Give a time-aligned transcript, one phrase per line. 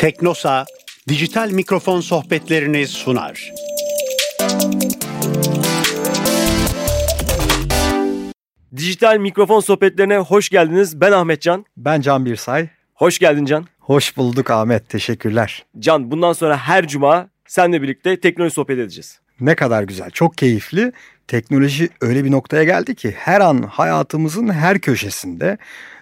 [0.00, 0.64] Teknosa
[1.08, 3.52] dijital mikrofon sohbetlerini sunar.
[8.76, 11.00] Dijital mikrofon sohbetlerine hoş geldiniz.
[11.00, 11.64] Ben Ahmetcan.
[11.76, 12.68] Ben Can Birsay.
[12.94, 13.66] Hoş geldin Can.
[13.78, 14.88] Hoş bulduk Ahmet.
[14.88, 15.64] Teşekkürler.
[15.78, 19.20] Can bundan sonra her cuma seninle birlikte teknoloji sohbet edeceğiz.
[19.40, 20.10] Ne kadar güzel.
[20.10, 20.92] Çok keyifli.
[21.30, 25.58] Teknoloji öyle bir noktaya geldi ki her an hayatımızın her köşesinde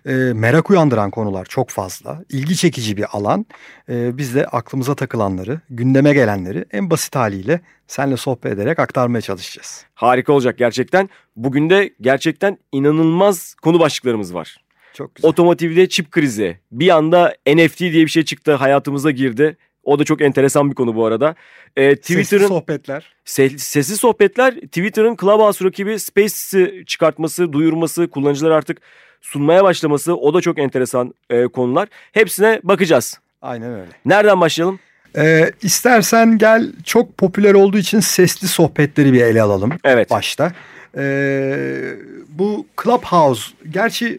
[0.06, 2.24] e, merak uyandıran konular çok fazla.
[2.28, 3.46] İlgi çekici bir alan.
[3.88, 9.84] E, biz de aklımıza takılanları, gündeme gelenleri en basit haliyle seninle sohbet ederek aktarmaya çalışacağız.
[9.94, 11.08] Harika olacak gerçekten.
[11.36, 14.56] Bugün de gerçekten inanılmaz konu başlıklarımız var.
[14.94, 15.28] Çok güzel.
[15.28, 16.58] Otomotivde çip krizi.
[16.72, 19.56] Bir anda NFT diye bir şey çıktı hayatımıza girdi.
[19.88, 21.34] O da çok enteresan bir konu bu arada.
[21.76, 23.12] Ee, Sesli Twitter'ın sohbetler.
[23.26, 28.78] Se- sesli sohbetler Twitter'ın Clubhouse rakibi Spaces'i çıkartması, duyurması, kullanıcılar artık
[29.20, 31.88] sunmaya başlaması o da çok enteresan e, konular.
[32.12, 33.18] Hepsine bakacağız.
[33.42, 33.90] Aynen öyle.
[34.04, 34.78] Nereden başlayalım?
[35.16, 39.70] Ee, istersen gel çok popüler olduğu için sesli sohbetleri bir ele alalım.
[39.84, 40.10] Evet.
[40.10, 40.52] başta.
[40.96, 41.94] Ee,
[42.28, 44.18] bu Clubhouse gerçi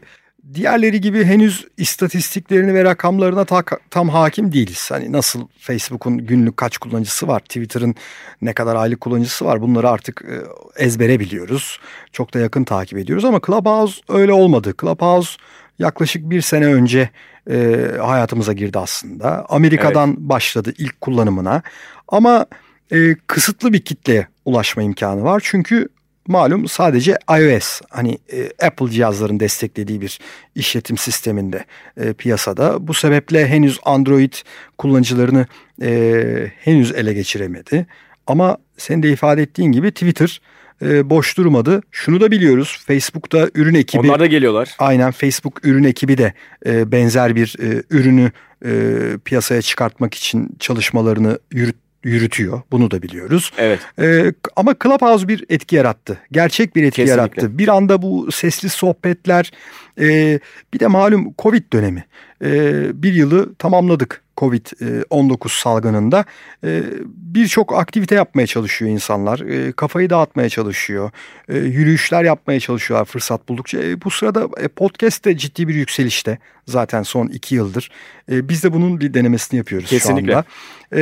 [0.54, 4.92] diğerleri gibi henüz istatistiklerini ve rakamlarına ta- tam hakim değiliz.
[4.92, 7.96] Hani nasıl Facebook'un günlük kaç kullanıcısı var, Twitter'ın
[8.42, 10.36] ne kadar aylık kullanıcısı var bunları artık e,
[10.84, 11.80] ezbere biliyoruz.
[12.12, 14.74] Çok da yakın takip ediyoruz ama Clubhouse öyle olmadı.
[14.82, 15.38] Clubhouse
[15.80, 17.10] yaklaşık bir sene önce
[17.52, 19.46] e, hayatımıza girdi aslında.
[19.50, 21.62] Amerika'dan başladı ilk kullanımına
[22.08, 22.46] ama
[22.92, 25.42] e, kısıtlı bir kitleye ulaşma imkanı var.
[25.46, 25.90] Çünkü
[26.30, 30.20] malum sadece iOS hani e, Apple cihazların desteklediği bir
[30.56, 31.66] işletim sisteminde
[31.98, 32.88] e, piyasada.
[32.88, 34.34] Bu sebeple henüz Android
[34.78, 35.46] kullanıcılarını
[35.82, 37.86] e, henüz ele geçiremedi.
[38.28, 40.42] Ama sen de ifade ettiğin gibi Twitter
[40.82, 41.82] e, boş durmadı.
[41.92, 44.08] Şunu da biliyoruz Facebook'ta ürün ekibi...
[44.08, 44.76] Onlar da geliyorlar.
[44.80, 46.34] Aynen Facebook ürün ekibi de
[46.66, 48.32] e, benzer bir e, ürünü
[48.66, 48.72] e,
[49.26, 52.62] piyasaya çıkartmak için çalışmalarını yürüt, yürütüyor.
[52.72, 53.52] Bunu da biliyoruz.
[53.58, 53.80] Evet.
[54.00, 56.18] E, ama Clubhouse bir etki yarattı.
[56.32, 57.22] Gerçek bir etki Kesinlikle.
[57.22, 57.58] yarattı.
[57.58, 59.52] Bir anda bu sesli sohbetler
[60.00, 60.40] e,
[60.74, 62.06] bir de malum Covid dönemi.
[62.44, 62.52] E,
[63.04, 66.26] bir yılı tamamladık Covid-19 salgınında.
[66.64, 69.40] E, Birçok aktivite yapmaya çalışıyor insanlar.
[69.40, 71.12] E, kafayı dağıtmaya çalışıyor.
[71.50, 73.84] E, yürüyüşler yapmaya çalışıyorlar fırsat buldukça.
[73.84, 76.38] E, bu sırada e, podcast de ciddi bir yükselişte.
[76.68, 77.92] Zaten son iki yıldır.
[78.32, 80.32] E, biz de bunun bir denemesini yapıyoruz Kesinlikle.
[80.32, 80.46] şu anda.
[80.96, 81.02] E,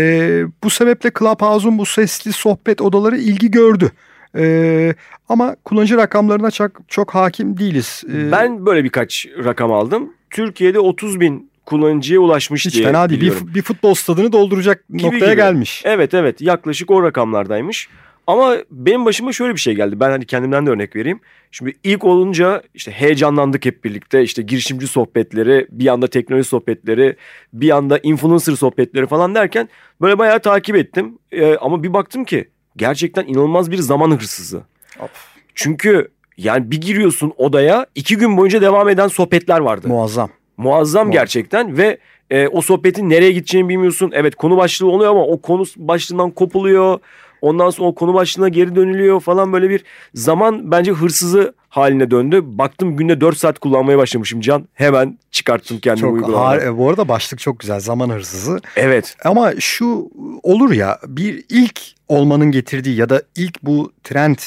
[0.63, 3.91] bu sebeple Clubhouse'un bu sesli sohbet odaları ilgi gördü.
[4.37, 4.93] E,
[5.29, 8.03] ama kullanıcı rakamlarına çok, çok hakim değiliz.
[8.13, 10.13] E, Ben böyle birkaç rakam aldım.
[10.29, 13.21] Türkiye'de 30 bin kullanıcıya ulaşmış hiç diye fena değil.
[13.21, 13.47] biliyorum.
[13.47, 15.35] Bir, bir futbol stadını dolduracak Gibi noktaya gibi.
[15.35, 15.81] gelmiş.
[15.85, 17.89] Evet evet yaklaşık o rakamlardaymış.
[18.27, 19.99] Ama benim başıma şöyle bir şey geldi.
[19.99, 21.19] Ben hani kendimden de örnek vereyim.
[21.51, 24.23] Şimdi ilk olunca işte heyecanlandık hep birlikte.
[24.23, 27.15] İşte girişimci sohbetleri, bir anda teknoloji sohbetleri,
[27.53, 29.69] bir anda influencer sohbetleri falan derken
[30.01, 31.19] böyle bayağı takip ettim.
[31.31, 34.61] Ee, ama bir baktım ki gerçekten inanılmaz bir zaman hırsızı.
[34.99, 35.09] Of.
[35.55, 36.07] Çünkü
[36.37, 39.87] yani bir giriyorsun odaya iki gün boyunca devam eden sohbetler vardı.
[39.87, 40.29] Muazzam.
[40.57, 41.97] Muazzam gerçekten ve
[42.29, 44.11] e, o sohbetin nereye gideceğini bilmiyorsun.
[44.13, 46.99] Evet konu başlığı oluyor ama o konu başlığından kopuluyor.
[47.41, 52.41] Ondan sonra o konu başlığına geri dönülüyor falan böyle bir zaman bence hırsızı haline döndü.
[52.43, 54.67] Baktım günde 4 saat kullanmaya başlamışım Can.
[54.73, 56.59] Hemen çıkarttım kendimi Çok uygulamadan.
[56.59, 57.79] har- bu arada başlık çok güzel.
[57.79, 58.59] Zaman hırsızı.
[58.75, 60.09] Evet Ama şu
[60.43, 64.37] olur ya bir ilk olmanın getirdiği ya da ilk bu trend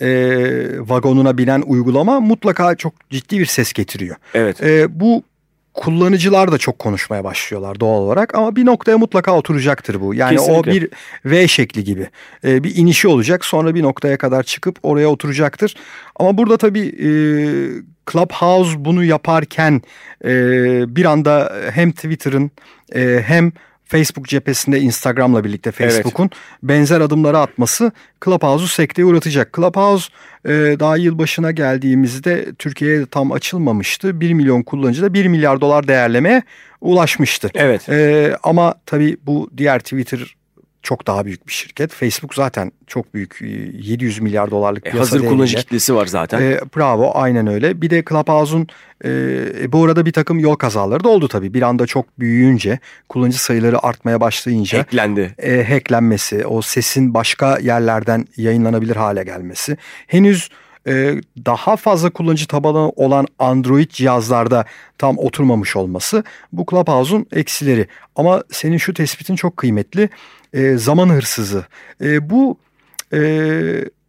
[0.00, 0.08] e,
[0.88, 4.16] vagonuna binen uygulama mutlaka çok ciddi bir ses getiriyor.
[4.34, 5.22] evet E, bu
[5.78, 10.14] kullanıcılar da çok konuşmaya başlıyorlar doğal olarak ama bir noktaya mutlaka oturacaktır bu.
[10.14, 10.70] Yani Kesinlikle.
[10.70, 10.88] o bir
[11.24, 12.08] V şekli gibi
[12.44, 15.74] E, bir inişi olacak sonra bir noktaya kadar çıkıp oraya oturacaktır.
[16.16, 17.10] Ama burada tabii e,
[18.12, 19.82] Clubhouse bunu yaparken
[20.24, 20.30] e,
[20.96, 22.50] bir anda hem Twitter'ın
[22.94, 23.52] e, hem
[23.88, 26.30] Facebook cephesinde Instagram'la birlikte Facebook'un
[26.62, 27.92] benzer adımları atması
[28.24, 29.54] Clubhouse'u sekteye uğratacak.
[29.56, 30.08] Clubhouse
[30.44, 30.50] e,
[30.80, 34.20] daha yılbaşına geldiğimizde Türkiye'ye tam açılmamıştı.
[34.20, 36.42] 1 milyon kullanıcıda 1 milyar dolar değerlemeye
[36.80, 37.50] ulaşmıştı.
[37.54, 40.37] evet E, ama tabii bu diğer Twitter
[40.82, 41.92] çok daha büyük bir şirket.
[41.92, 46.42] Facebook zaten çok büyük e, 700 milyar dolarlık E, hazır kullanıcı kitlesi var zaten.
[46.42, 47.82] E, bravo aynen öyle.
[47.82, 48.66] Bir de Clubhouse'un
[49.04, 51.54] e, bu arada bir takım yol kazaları da oldu tabii.
[51.54, 52.78] Bir anda çok büyüyünce
[53.08, 55.34] kullanıcı sayıları artmaya başlayınca Eklendi.
[55.38, 59.76] e, hacklenmesi, o sesin başka yerlerden yayınlanabilir hale gelmesi.
[60.06, 60.48] Henüz
[60.86, 61.14] e,
[61.46, 64.64] daha fazla kullanıcı tabanı olan Android cihazlarda
[64.98, 67.86] tam oturmamış olması bu Clubhouse'un eksileri.
[68.16, 70.08] Ama senin şu tespitin çok kıymetli.
[70.52, 71.64] E, zaman hırsızı.
[72.02, 72.58] E, bu
[73.12, 73.18] e,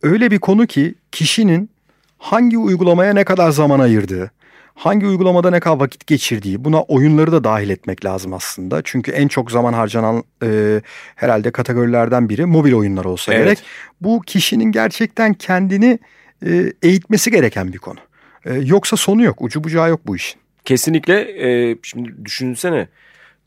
[0.03, 1.69] öyle bir konu ki kişinin
[2.17, 4.31] hangi uygulamaya ne kadar zaman ayırdığı,
[4.75, 8.81] hangi uygulamada ne kadar vakit geçirdiği buna oyunları da dahil etmek lazım aslında.
[8.83, 10.81] Çünkü en çok zaman harcanan e,
[11.15, 13.43] herhalde kategorilerden biri mobil oyunlar olsa Evet.
[13.45, 13.63] gerek.
[14.01, 15.99] Bu kişinin gerçekten kendini
[16.45, 17.99] e, eğitmesi gereken bir konu.
[18.45, 20.39] E, yoksa sonu yok ucu bucağı yok bu işin.
[20.65, 22.87] Kesinlikle e, şimdi düşünsene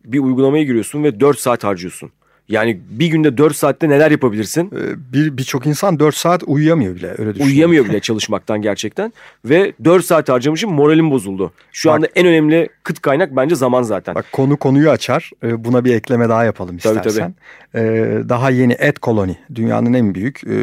[0.05, 2.11] bir uygulamaya giriyorsun ve 4 saat harcıyorsun.
[2.49, 4.67] Yani bir günde 4 saatte neler yapabilirsin?
[4.67, 7.47] E, bir Birçok insan 4 saat uyuyamıyor bile öyle düşünüyorum.
[7.47, 9.13] Uyuyamıyor bile çalışmaktan gerçekten.
[9.45, 11.53] Ve 4 saat harcamışım moralim bozuldu.
[11.73, 14.15] Şu Bak- anda en önemli kıt kaynak bence zaman zaten.
[14.15, 15.31] Bak konu konuyu açar.
[15.45, 17.35] Ee, Buna bir ekleme daha yapalım Tabii, istersen.
[17.75, 17.81] Ee,
[18.29, 20.57] Daha yeni Ad Colony dünyanın en büyük e,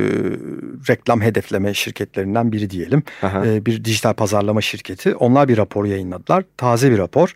[0.89, 3.03] reklam hedefleme şirketlerinden biri diyelim.
[3.23, 5.15] Ee, Bir dijital pazarlama şirketi.
[5.15, 6.43] Onlar bir rapor yayınladılar.
[6.57, 7.33] Taze bir rapor.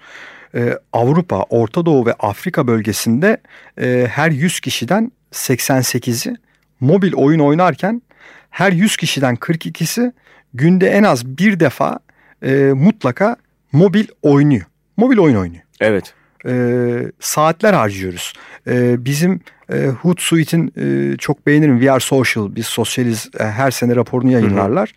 [0.55, 3.37] Ee, Avrupa, Orta Doğu ve Afrika bölgesinde
[3.81, 6.35] e, her 100 kişiden 88'i
[6.79, 8.01] mobil oyun oynarken
[8.49, 10.11] her 100 kişiden 42'si
[10.53, 11.99] günde en az bir defa
[12.41, 13.35] e, mutlaka
[13.71, 14.65] mobil oynuyor.
[14.97, 16.13] Mobil oyun oynuyor Evet.
[16.45, 16.53] e,
[17.19, 18.33] saatler harcıyoruz.
[18.67, 19.39] E, bizim
[19.73, 24.93] e, Hootsuite'in e, çok beğenirim VR Social biz sosyaliz e, her sene raporunu yayınlarlar.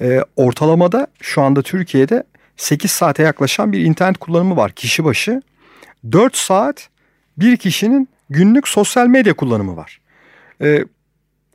[0.00, 2.24] E, ortalamada şu anda Türkiye'de
[2.56, 5.42] 8 saate yaklaşan bir internet kullanımı var kişi başı.
[6.12, 6.88] 4 saat
[7.38, 10.00] bir kişinin günlük sosyal medya kullanımı var.
[10.62, 10.84] E,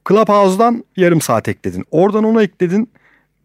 [0.10, 1.86] Clubhouse'dan yarım saat ekledin.
[1.92, 2.90] Oradan onu ekledin.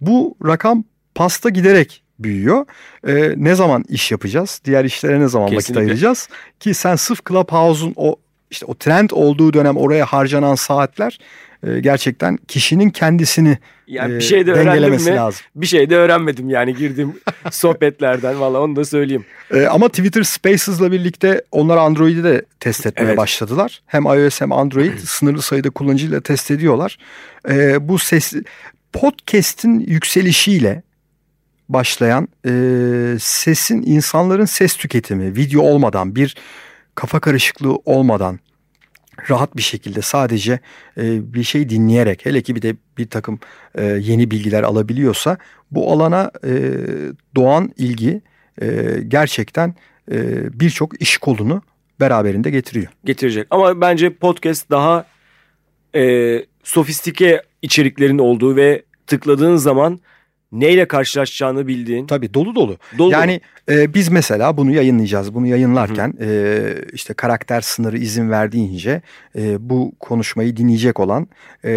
[0.00, 2.67] Bu rakam pasta giderek büyüyor.
[3.06, 4.61] Ee, ne zaman iş yapacağız?
[4.64, 5.75] Diğer işlere ne zaman Kesinlikle.
[5.75, 6.29] vakit ayıracağız?
[6.61, 8.17] Ki sen sırf Clubhouse'un o
[8.50, 11.19] işte o trend olduğu dönem oraya harcanan saatler
[11.66, 15.16] e, gerçekten kişinin kendisini Yani e, bir şey de öğrendim dengelemesi mi?
[15.16, 15.40] lazım.
[15.54, 17.12] Bir şey de öğrenmedim yani girdiğim
[17.50, 19.25] sohbetlerden valla onu da söyleyeyim.
[19.54, 23.16] E, ama Twitter Spaces'la birlikte onlar Android'i de test etmeye Evet.
[23.16, 23.82] başladılar.
[23.87, 26.98] Hem iOS hem Android sınırlı sayıda kullanıcıyla test ediyorlar.
[27.50, 28.32] E, bu ses
[28.93, 30.82] podcast'in yükselişiyle
[31.69, 32.50] başlayan e,
[33.20, 36.37] sesin insanların ses tüketimi video olmadan bir
[36.96, 38.38] kafa karışıklığı olmadan
[39.31, 40.60] rahat bir şekilde sadece
[40.98, 43.38] e, bir şey dinleyerek hele ki bir de bir takım
[43.75, 45.38] e, yeni bilgiler alabiliyorsa
[45.70, 46.52] bu alana e,
[47.37, 48.20] doğan ilgi
[48.62, 49.75] e, gerçekten
[50.12, 50.16] e,
[50.60, 51.62] birçok iş kolunu
[52.00, 52.87] beraberinde getiriyor.
[53.04, 53.46] Getirecek.
[53.50, 55.06] Ama bence podcast daha
[55.94, 60.00] e, sofistike içeriklerin olduğu ve tıkladığın zaman
[60.52, 62.06] neyle karşılaşacağını bildiğin.
[62.06, 62.78] Tabii dolu dolu.
[62.98, 63.40] Dolu yani
[63.70, 65.34] e, biz mesela bunu yayınlayacağız.
[65.34, 66.60] Bunu yayınlarken e,
[66.93, 69.02] işte karakter sınırı izin verdiğince
[69.38, 71.28] e, bu konuşmayı dinleyecek olan
[71.64, 71.70] e,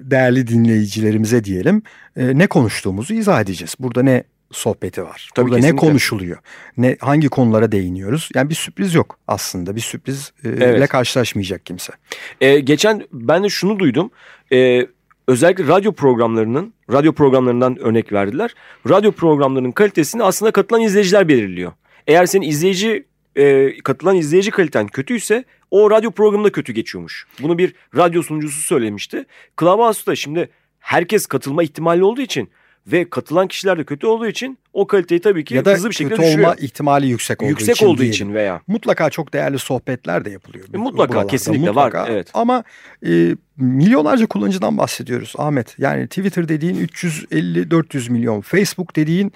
[0.00, 1.82] değerli dinleyicilerimize diyelim
[2.16, 3.74] e, ne konuştuğumuzu izah edeceğiz.
[3.80, 5.30] Burada ne sohbeti var?
[5.34, 5.86] Tabii, Burada ne kesinlikle.
[5.86, 6.38] konuşuluyor?
[6.76, 8.28] Ne hangi konulara değiniyoruz?
[8.34, 9.76] Yani bir sürpriz yok aslında.
[9.76, 10.88] Bir sürpriz e, Evet.
[10.88, 11.92] karşılaşmayacak kimse.
[12.40, 14.10] E, geçen ben de şunu duydum.
[14.52, 14.86] E,
[15.28, 18.54] özellikle radyo programlarının, radyo programlarından örnek verdiler.
[18.88, 21.72] Radyo programlarının kalitesini aslında katılan izleyiciler belirliyor.
[22.06, 27.26] Eğer senin izleyici, e, katılan izleyici kaliten kötüyse o radyo programında kötü geçiyormuş.
[27.42, 29.24] Bunu bir radyo sunucusu söylemişti.
[29.60, 30.48] Clubhouse'da şimdi
[30.78, 32.48] herkes katılma ihtimali olduğu için
[32.92, 35.94] ve katılan kişiler de kötü olduğu için o kaliteyi tabii ki ya da hızlı bir
[35.94, 36.38] şekilde düşürüyor.
[36.38, 38.12] olma ihtimali yüksek olduğu Yüksek için olduğu diyelim.
[38.14, 40.64] için veya Mutlaka çok değerli sohbetler de yapılıyor.
[40.74, 42.30] E, mutlaka, buralarda, kesinlikle var, evet.
[42.34, 42.64] Ama
[43.06, 45.78] e, milyonlarca kullanıcıdan bahsediyoruz Ahmet.
[45.78, 48.40] Yani Twitter dediğin 350-400 milyon.
[48.40, 49.32] Facebook dediğin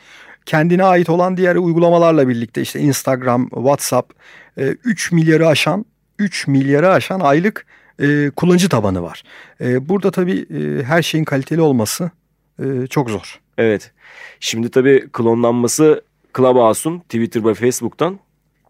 [0.46, 4.12] kendine ait olan diğer uygulamalarla birlikte işte Instagram, WhatsApp
[4.58, 5.84] e, 3 milyarı aşan
[6.18, 7.66] 3 milyarı aşan aylık
[8.00, 9.22] e, kullanıcı tabanı var.
[9.60, 12.10] E, burada tabii e, her şeyin kaliteli olması
[12.58, 13.40] e, çok zor.
[13.58, 13.92] Evet.
[14.40, 16.02] Şimdi tabii klonlanması
[16.36, 18.18] Clubhouse'un Twitter ve Facebook'tan.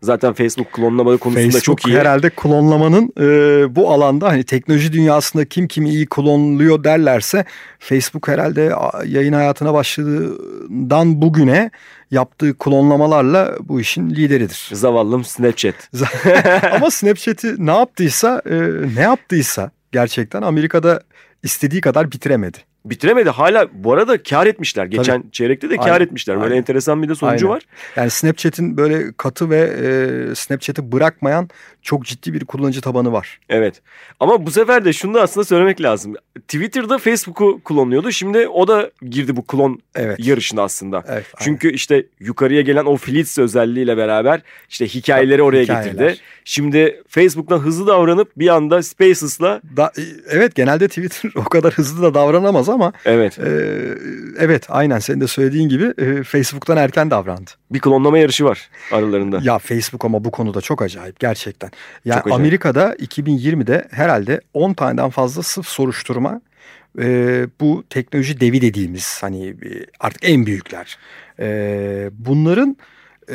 [0.03, 1.99] Zaten Facebook klonlama konusunda Facebook çok iyi.
[1.99, 3.27] herhalde klonlamanın e,
[3.77, 7.45] bu alanda hani teknoloji dünyasında kim kimi iyi klonluyor derlerse
[7.79, 8.73] Facebook herhalde
[9.07, 11.71] yayın hayatına başladığından bugüne
[12.11, 14.69] yaptığı klonlamalarla bu işin lideridir.
[14.73, 15.75] Zavallım Snapchat.
[16.73, 18.57] Ama Snapchat'i ne yaptıysa e,
[18.97, 21.01] ne yaptıysa gerçekten Amerika'da
[21.43, 22.59] istediği kadar bitiremedi.
[22.85, 23.31] Bitiremedi.
[23.31, 24.87] Hala bu arada kar etmişler.
[24.87, 26.05] Geçen çeyrekte de kar Aynen.
[26.05, 26.37] etmişler.
[26.37, 26.57] Böyle Aynen.
[26.57, 27.57] enteresan bir de sonucu Aynen.
[27.57, 27.63] var.
[27.97, 31.49] Yani Snapchat'in böyle katı ve e, Snapchat'i bırakmayan
[31.83, 33.41] çok ciddi bir kullanıcı tabanı var.
[33.49, 33.83] Evet.
[34.21, 36.15] Ama bu sefer de şunu da aslında söylemek lazım.
[36.49, 38.13] Twitter'da Facebook'u klonluyordu.
[38.13, 40.27] Şimdi o da girdi bu klon Evet.
[40.27, 40.97] yarışına aslında.
[40.97, 41.09] Evet.
[41.35, 41.45] aynen.
[41.45, 45.93] Çünkü işte yukarıya gelen o Fleets özelliğiyle beraber işte hikayeleri oraya Hikayeler.
[45.93, 46.17] getirdi.
[46.45, 49.93] Şimdi Facebook'tan hızlı davranıp bir anda Spaces'la Da,
[50.31, 53.49] evet genelde Twitter o kadar hızlı da davranamaz ama evet e,
[54.39, 57.51] evet aynen senin de söylediğin gibi e, Facebook'tan erken davrandı.
[57.71, 59.41] bir klonlama yarışı var aralarında.
[59.43, 61.71] Ya Facebook ama bu konuda çok acayip gerçekten.
[62.05, 62.41] Ya Çok acayip.
[62.41, 66.41] Amerika'da 2020'de herhalde 10 taneden fazla sırf soruşturma
[66.99, 70.99] e, bu teknoloji devi dediğimiz hani e, artık en büyükler.
[71.39, 72.77] E, bunların
[73.29, 73.35] e,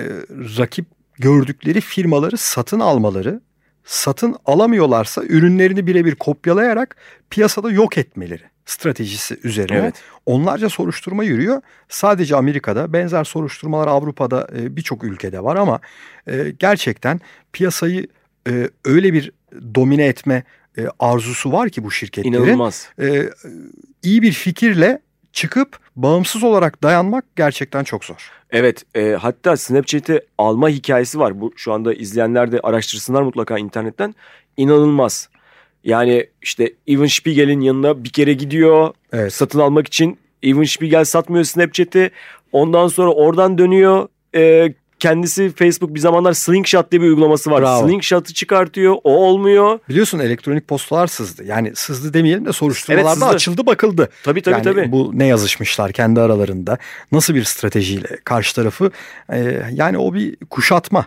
[0.57, 0.85] rakip
[1.19, 3.41] gördükleri firmaları satın almaları,
[3.85, 6.95] satın alamıyorlarsa ürünlerini birebir kopyalayarak
[7.29, 9.95] piyasada yok etmeleri stratejisi üzerine Evet.
[10.25, 11.61] onlarca soruşturma yürüyor.
[11.89, 15.79] Sadece Amerika'da benzer soruşturmalar Avrupa'da e, birçok ülkede var ama
[16.27, 17.19] e, gerçekten
[17.53, 18.07] piyasayı
[18.49, 19.31] e, öyle bir
[19.75, 20.43] domine etme
[20.99, 22.35] arzusu var ki bu şirketlerin.
[22.35, 22.89] İnanılmaz.
[24.03, 25.01] İyi bir fikirle
[25.33, 28.31] çıkıp bağımsız olarak dayanmak gerçekten çok zor.
[28.51, 31.41] Evet e, hatta Snapchat'i alma hikayesi var.
[31.41, 34.15] Bu şu anda izleyenler de araştırsınlar mutlaka internetten.
[34.57, 35.29] İnanılmaz.
[35.83, 39.33] Yani işte Evan Spiegel'in yanına bir kere gidiyor Evet.
[39.33, 40.17] satın almak için.
[40.43, 42.11] Evan Spiegel satmıyor Snapchat'i.
[42.51, 44.07] Ondan sonra oradan dönüyor.
[44.35, 47.61] E, kendisi Facebook bir zamanlar Slingshot diye bir uygulaması var.
[47.61, 47.87] Bravo.
[47.87, 48.95] Slingshot'ı çıkartıyor.
[49.03, 49.79] O olmuyor.
[49.89, 51.43] Biliyorsun elektronik postalar sızdı.
[51.45, 53.35] Yani sızdı demeyelim de soruşturmalarda Evet, sızdı.
[53.35, 54.09] açıldı bakıldı.
[54.23, 54.91] Tabii tabii yani tabii.
[54.91, 56.77] bu ne yazışmışlar kendi aralarında
[57.11, 58.91] nasıl bir stratejiyle karşı tarafı
[59.33, 61.05] e, yani o bir kuşatma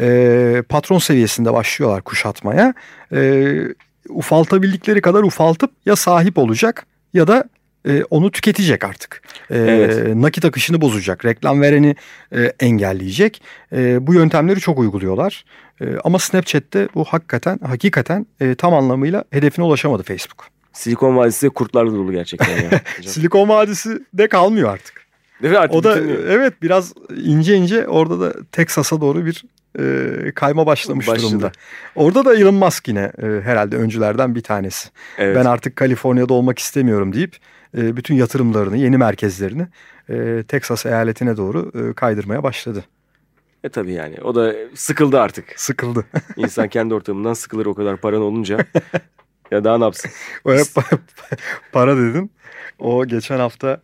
[0.00, 2.74] E, patron seviyesinde başlıyorlar kuşatmaya
[3.12, 3.52] e,
[4.08, 7.44] ufaltabildikleri kadar ufaltıp ya sahip olacak ya da
[7.88, 9.22] e, onu tüketecek artık.
[9.50, 10.14] E, Evet.
[10.16, 11.96] Nakit akışını bozacak, reklam vereni
[12.32, 13.42] e, engelleyecek.
[13.72, 15.44] E, bu yöntemleri çok uyguluyorlar.
[15.80, 20.46] E, ama Snapchat'te bu hakikaten hakikaten e, tam anlamıyla hedefine ulaşamadı Facebook.
[20.72, 22.80] Silikon Vadisi kurtlarla dolu gerçekten ya.
[23.06, 24.97] Silikon Vadisi de kalmıyor artık.
[25.42, 25.76] Değil mi artık?
[25.76, 29.44] O da bütün- evet biraz ince ince orada da Texas'a doğru bir
[29.78, 31.30] e, kayma başlamış Başladı.
[31.30, 31.52] durumda.
[31.94, 34.88] Orada da Elon Musk yine e, herhalde öncülerden bir tanesi.
[35.18, 35.36] evet.
[35.36, 37.36] Ben artık Kaliforniya'da olmak istemiyorum deyip
[37.76, 39.66] e, bütün yatırımlarını, yeni merkezlerini
[40.10, 42.84] e, Texas eyaletine doğru e, kaydırmaya başladı.
[43.64, 44.16] E tabii yani.
[44.24, 45.44] O da sıkıldı artık.
[45.56, 46.04] Sıkıldı.
[46.36, 48.58] İnsan kendi ortamından sıkılır o kadar paran olunca.
[49.50, 50.10] ya daha ne yapsın?
[50.44, 50.66] O hep
[51.72, 52.30] para dedin.
[52.78, 53.80] O geçen hafta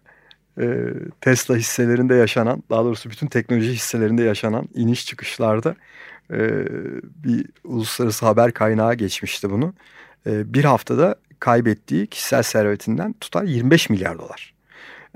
[0.60, 5.76] e, Tesla hisselerinde yaşanan, daha doğrusu bütün teknoloji hisselerinde yaşanan iniş çıkışlarda
[6.30, 6.38] e,
[7.24, 9.74] bir uluslararası haber kaynağı geçmişti bunu.
[10.26, 14.53] E, bir haftada kaybettiği kişisel servetinden tutar 25 milyar dolar.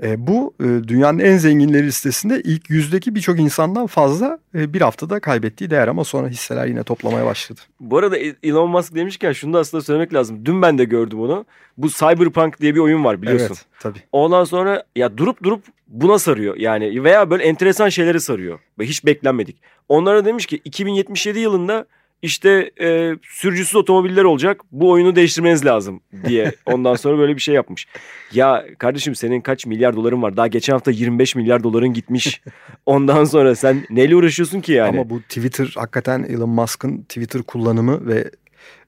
[0.03, 5.19] E, bu e, dünyanın en zenginleri listesinde ilk yüzdeki birçok insandan fazla e, bir haftada
[5.19, 7.61] kaybettiği değer ama sonra hisseler yine toplamaya başladı.
[7.79, 10.45] Bu arada Elon Musk demişken şunu da aslında söylemek lazım.
[10.45, 11.45] Dün ben de gördüm onu.
[11.77, 13.47] Bu Cyberpunk diye bir oyun var biliyorsun.
[13.49, 13.99] Evet tabii.
[14.11, 19.57] Ondan sonra ya durup durup buna sarıyor yani veya böyle enteresan şeyleri sarıyor hiç beklenmedik.
[19.89, 21.85] Onlara demiş ki 2077 yılında
[22.21, 27.55] işte e, sürücüsüz otomobiller olacak bu oyunu değiştirmeniz lazım diye ondan sonra böyle bir şey
[27.55, 27.87] yapmış.
[28.33, 32.41] Ya kardeşim senin kaç milyar doların var daha geçen hafta 25 milyar doların gitmiş
[32.85, 34.99] ondan sonra sen neyle uğraşıyorsun ki yani?
[34.99, 38.31] Ama bu Twitter hakikaten Elon Musk'ın Twitter kullanımı ve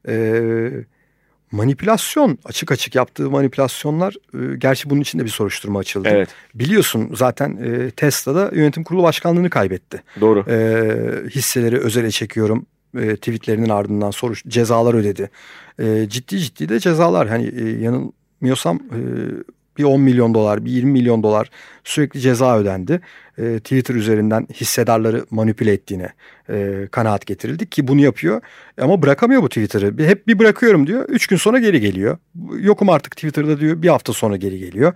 [0.07, 0.41] e,
[1.51, 6.07] manipülasyon açık açık yaptığı manipülasyonlar e, gerçi bunun için de bir soruşturma açıldı.
[6.11, 10.03] Evet Biliyorsun zaten e, Tesla'da yönetim kurulu başkanlığını kaybetti.
[10.21, 10.45] doğru.
[10.49, 12.65] E, hisseleri özele çekiyorum
[12.97, 15.29] e, tweetlerinin ardından soruş cezalar ödedi.
[15.79, 18.99] E, ciddi ciddi de cezalar hani e, yanılmıyorsam e,
[19.77, 21.49] bir 10 milyon dolar, bir 20 milyon dolar
[21.83, 23.01] sürekli ceza ödendi.
[23.37, 26.09] E, Twitter üzerinden hissedarları manipüle ettiğine
[26.49, 28.41] e, kanaat getirildi ki bunu yapıyor.
[28.81, 30.07] Ama bırakamıyor bu Twitter'ı.
[30.07, 31.05] Hep bir bırakıyorum diyor.
[31.09, 32.17] Üç gün sonra geri geliyor.
[32.59, 33.81] Yokum artık Twitter'da diyor.
[33.81, 34.93] Bir hafta sonra geri geliyor.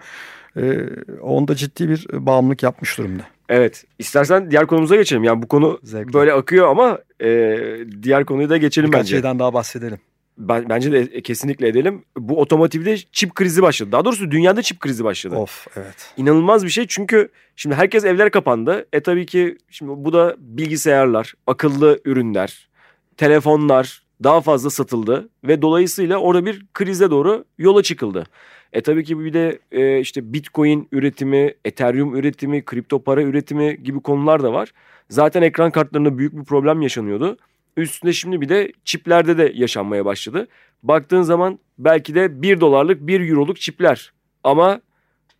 [0.57, 0.89] E,
[1.21, 3.23] onda ciddi bir bağımlılık yapmış durumda.
[3.49, 3.85] Evet.
[3.99, 5.23] İstersen diğer konumuza geçelim.
[5.23, 6.13] Yani bu konu Zevkle.
[6.13, 7.57] böyle akıyor ama e,
[8.03, 9.15] diğer konuyu da geçelim Birkaç bence.
[9.15, 9.99] şeyden daha bahsedelim.
[10.37, 12.03] Ben, bence de e, kesinlikle edelim.
[12.17, 13.91] Bu otomotivde çip krizi başladı.
[13.91, 15.35] Daha doğrusu dünyada çip krizi başladı.
[15.35, 16.13] Of evet.
[16.17, 18.85] İnanılmaz bir şey çünkü şimdi herkes evler kapandı.
[18.93, 22.69] E tabii ki şimdi bu da bilgisayarlar, akıllı ürünler,
[23.17, 28.25] telefonlar daha fazla satıldı ve dolayısıyla orada bir krize doğru yola çıkıldı.
[28.73, 33.99] E tabii ki bir de e, işte Bitcoin üretimi, Ethereum üretimi, kripto para üretimi gibi
[33.99, 34.71] konular da var.
[35.09, 37.37] Zaten ekran kartlarında büyük bir problem yaşanıyordu.
[37.77, 40.47] Üstüne şimdi bir de çiplerde de yaşanmaya başladı.
[40.83, 44.81] Baktığın zaman belki de 1 dolarlık 1 euroluk çipler ama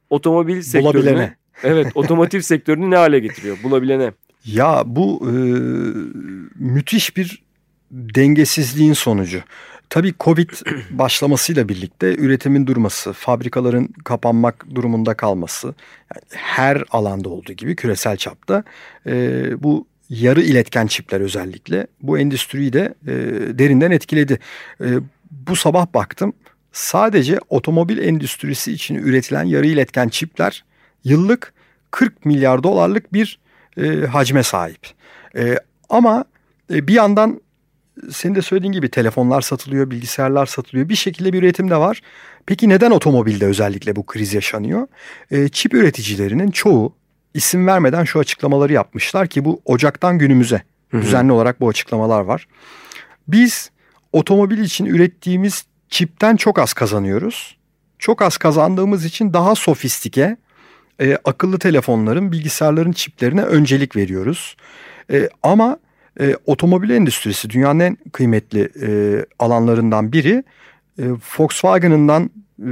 [0.09, 1.35] otomobil sektörünü Bulabilene.
[1.63, 4.11] evet otomotiv sektörünü ne hale getiriyor bulabilene.
[4.45, 5.33] Ya bu e,
[6.55, 7.44] müthiş bir
[7.91, 9.41] dengesizliğin sonucu.
[9.89, 10.49] Tabii Covid
[10.89, 18.63] başlamasıyla birlikte üretimin durması, fabrikaların kapanmak durumunda kalması, yani her alanda olduğu gibi küresel çapta
[19.07, 23.13] e, bu yarı iletken çipler özellikle bu endüstriyi de e,
[23.59, 24.39] derinden etkiledi.
[24.81, 24.87] E,
[25.31, 26.33] bu sabah baktım
[26.71, 30.63] sadece otomobil endüstrisi için üretilen yarı iletken çipler
[31.03, 31.53] yıllık
[31.91, 33.39] 40 milyar dolarlık bir
[33.77, 34.87] e, hacme sahip.
[35.37, 36.25] E, ama
[36.73, 37.41] e, bir yandan
[38.11, 40.89] senin de söylediğin gibi telefonlar satılıyor, bilgisayarlar satılıyor.
[40.89, 42.01] Bir şekilde bir üretim de var.
[42.45, 44.87] Peki neden otomobilde özellikle bu kriz yaşanıyor?
[45.31, 46.93] E, çip üreticilerinin çoğu
[47.33, 51.01] isim vermeden şu açıklamaları yapmışlar ki bu Ocak'tan günümüze Hı hı.
[51.01, 52.47] düzenli olarak bu açıklamalar var.
[53.27, 53.71] Biz
[54.13, 57.57] otomobil için ürettiğimiz çipten çok az kazanıyoruz.
[57.99, 60.37] Çok az kazandığımız için daha sofistike
[61.01, 64.55] e, akıllı telefonların, bilgisayarların çiplerine öncelik veriyoruz.
[65.11, 65.77] E, ama
[66.19, 68.89] e, otomobil endüstrisi dünyanın en kıymetli e,
[69.39, 70.43] alanlarından biri.
[70.99, 71.03] E,
[71.39, 72.29] Volkswagen'ından
[72.59, 72.69] e,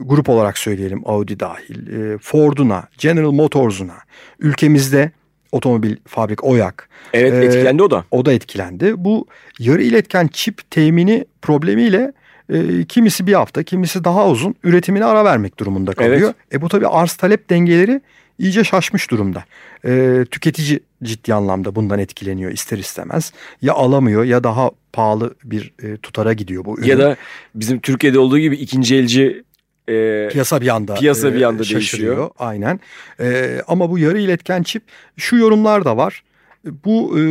[0.00, 3.96] grup olarak söyleyelim Audi dahil, e, Ford'una, General Motors'una,
[4.38, 5.10] ülkemizde
[5.52, 8.04] otomobil fabrik OYAK Evet etkilendi o da.
[8.10, 8.94] o da etkilendi.
[8.96, 9.26] Bu
[9.58, 12.12] yarı iletken çip temini problemiyle
[12.52, 16.34] e, kimisi bir hafta, kimisi daha uzun üretimine ara vermek durumunda kalıyor.
[16.36, 16.54] Evet.
[16.54, 18.00] E bu tabii arz talep dengeleri
[18.38, 19.44] iyice şaşmış durumda.
[19.86, 23.32] E, tüketici ciddi anlamda bundan etkileniyor ister istemez.
[23.62, 26.86] Ya alamıyor ya daha pahalı bir e, tutara gidiyor bu ürün.
[26.88, 27.16] Ya da
[27.54, 29.44] bizim Türkiye'de olduğu gibi ikinci elci
[29.88, 32.16] e, Piyasa bir anda Piyasa bir anda şaşırıyor.
[32.16, 32.30] değişiyor.
[32.38, 32.80] Aynen.
[33.20, 34.82] E, ama bu yarı iletken çip
[35.16, 36.22] şu yorumlar da var.
[36.84, 37.22] Bu e,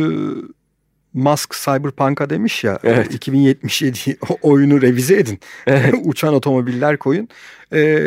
[1.14, 3.14] Musk Cyberpunk'a demiş ya Evet.
[3.14, 5.40] 2077 o oyunu revize edin.
[5.66, 5.94] Evet.
[6.04, 7.28] Uçan otomobiller koyun.
[7.72, 8.00] E,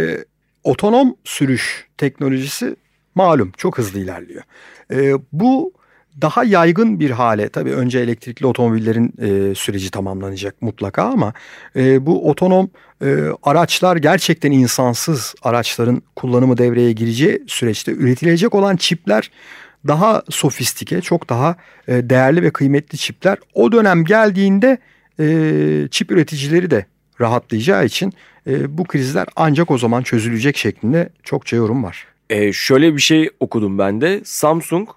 [0.63, 2.75] otonom sürüş teknolojisi
[3.15, 4.43] malum çok hızlı ilerliyor.
[4.91, 5.73] E, bu
[6.21, 11.33] daha yaygın bir hale tabii önce elektrikli otomobillerin e, süreci tamamlanacak mutlaka ama
[11.75, 12.69] e, bu otonom
[13.01, 19.31] e, araçlar gerçekten insansız araçların kullanımı devreye gireceği süreçte üretilecek olan çipler
[19.87, 21.55] daha sofistike, çok daha
[21.87, 23.37] e, değerli ve kıymetli çipler.
[23.53, 24.77] O dönem geldiğinde
[25.19, 26.85] e, çip üreticileri de
[27.21, 28.13] rahatlayacağı için
[28.47, 32.14] e, bu krizler ancak o zaman çözülecek şeklinde çokça yorum var.
[32.29, 34.21] E, şöyle bir şey okudum ben de.
[34.23, 34.89] Samsung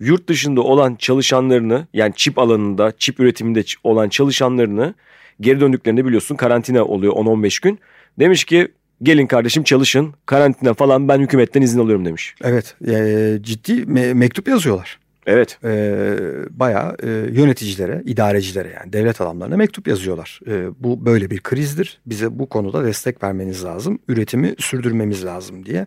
[0.00, 4.94] yurt dışında olan çalışanlarını yani çip alanında, çip üretiminde olan çalışanlarını
[5.40, 7.78] geri döndüklerinde biliyorsun karantina oluyor 10-15 gün.
[8.18, 8.68] Demiş ki
[9.02, 12.34] gelin kardeşim çalışın karantina falan ben hükümetten izin alıyorum demiş.
[12.44, 14.98] Evet, e, ciddi me- mektup yazıyorlar.
[15.26, 16.16] Evet e,
[16.50, 20.40] bayağı e, yöneticilere, idarecilere yani devlet adamlarına mektup yazıyorlar.
[20.46, 22.00] E, bu böyle bir krizdir.
[22.06, 23.98] Bize bu konuda destek vermeniz lazım.
[24.08, 25.86] Üretimi sürdürmemiz lazım diye.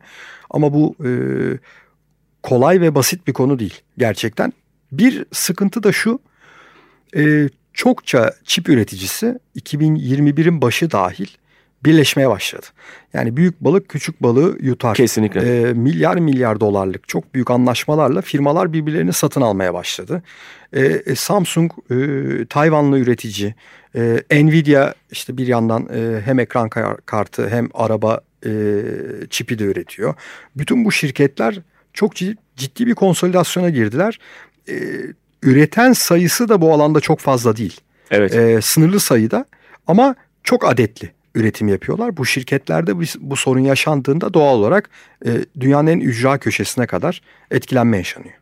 [0.50, 1.12] Ama bu e,
[2.44, 4.54] kolay ve basit bir konu değil gerçekten.
[4.92, 6.20] Bir sıkıntı da şu.
[7.16, 11.28] E, çokça çip üreticisi 2021'in başı dahil
[11.86, 12.66] birleşmeye başladı.
[13.14, 15.42] Yani büyük balık küçük balığı yutar kesinlikle.
[15.42, 20.24] e, milyar milyar dolarlık çok büyük anlaşmalarla firmalar birbirlerini satın almaya başladı.
[20.74, 21.96] E, e, Samsung e,
[22.46, 23.56] Tayvanlı üretici,
[23.96, 28.50] e, Nvidia işte bir yandan e, hem ekran kar- kartı hem araba e,
[29.30, 30.14] çipi de üretiyor.
[30.56, 31.60] Bütün bu şirketler
[31.94, 34.20] çok ciddi, ciddi bir konsolidasyona girdiler.
[34.70, 34.74] E,
[35.44, 38.36] üreten sayısı da bu alanda çok fazla değil evet.
[38.36, 39.46] e, sınırlı sayıda
[39.88, 42.18] ama çok adetli üretim yapıyorlar.
[42.18, 44.90] Bu şirketlerde bu, bu sorun yaşandığında doğal olarak
[45.26, 47.22] e, dünyanın en ücra köşesine kadar
[47.52, 48.34] etkilenme yaşanıyor.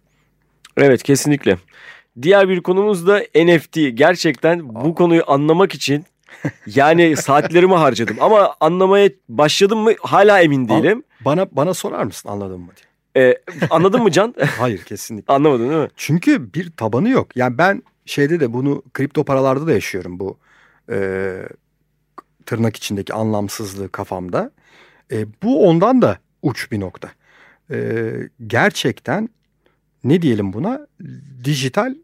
[0.78, 1.58] Evet kesinlikle.
[2.22, 3.74] Diğer bir konumuz da NFT.
[3.94, 6.06] Gerçekten bu konuyu anlamak için
[6.68, 11.04] yani saatlerimi harcadım ama anlamaya başladım mı hala emin değilim.
[11.22, 12.86] Bana bana sorar mısın anladın mı diye.
[13.18, 13.38] Ee,
[13.70, 14.36] anladın mı Can?
[14.60, 15.34] Hayır kesinlikle.
[15.34, 15.90] Anlamadın değil mi?
[15.96, 17.36] Çünkü bir tabanı yok.
[17.36, 20.38] Yani ben şeyde de bunu kripto paralarda da yaşıyorum bu
[20.92, 20.98] e,
[22.46, 24.52] tırnak içindeki anlamsızlığı kafamda.
[25.12, 27.12] E, bu ondan da uç bir nokta.
[27.72, 28.12] E,
[28.48, 29.30] gerçekten
[30.04, 30.88] ne diyelim buna?
[31.44, 31.96] Dijital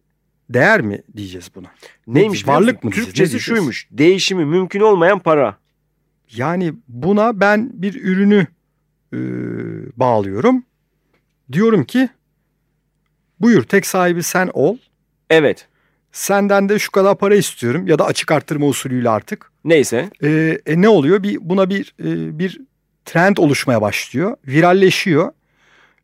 [0.50, 1.68] değer mi diyeceğiz buna?
[2.08, 2.48] Neymiş?
[2.48, 3.60] Varlık mı diyeceğiz, Türkçesi diyeceğiz?
[3.60, 3.88] şuymuş.
[3.92, 5.58] Değişimi mümkün olmayan para.
[6.36, 8.48] Yani buna ben bir ürünü
[9.14, 9.18] e,
[9.98, 10.64] bağlıyorum.
[11.52, 12.10] Diyorum ki
[13.40, 14.78] buyur tek sahibi sen ol.
[15.30, 15.68] Evet.
[16.12, 19.51] Senden de şu kadar para istiyorum ya da açık arttırma usulüyle artık.
[19.66, 20.10] Neyse.
[20.24, 21.24] E, e, ne oluyor?
[21.24, 22.62] Bir buna bir e, bir
[23.06, 24.38] trend oluşmaya başlıyor.
[24.48, 25.32] Viralleşiyor.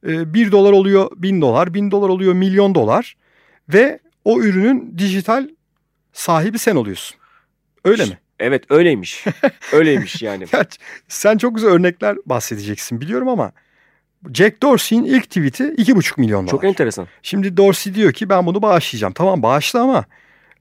[0.08, 3.18] E, 1 dolar oluyor bin dolar, bin dolar oluyor milyon dolar
[3.70, 5.50] ve o ürünün dijital
[6.14, 7.18] sahibi sen oluyorsun.
[7.84, 8.20] Öyle mi?
[8.40, 9.26] Evet öyleymiş.
[9.74, 10.46] öyleymiş yani.
[10.54, 10.66] Ya,
[11.08, 13.52] sen çok güzel örnekler bahsedeceksin biliyorum ama
[14.34, 16.52] Jack Dorsey'in ilk tweet'i 2,5 milyon dolar.
[16.52, 17.08] Çok enteresan.
[17.22, 19.14] Şimdi Dorsey diyor ki ben bunu bağışlayacağım.
[19.14, 20.06] Tamam bağışla ama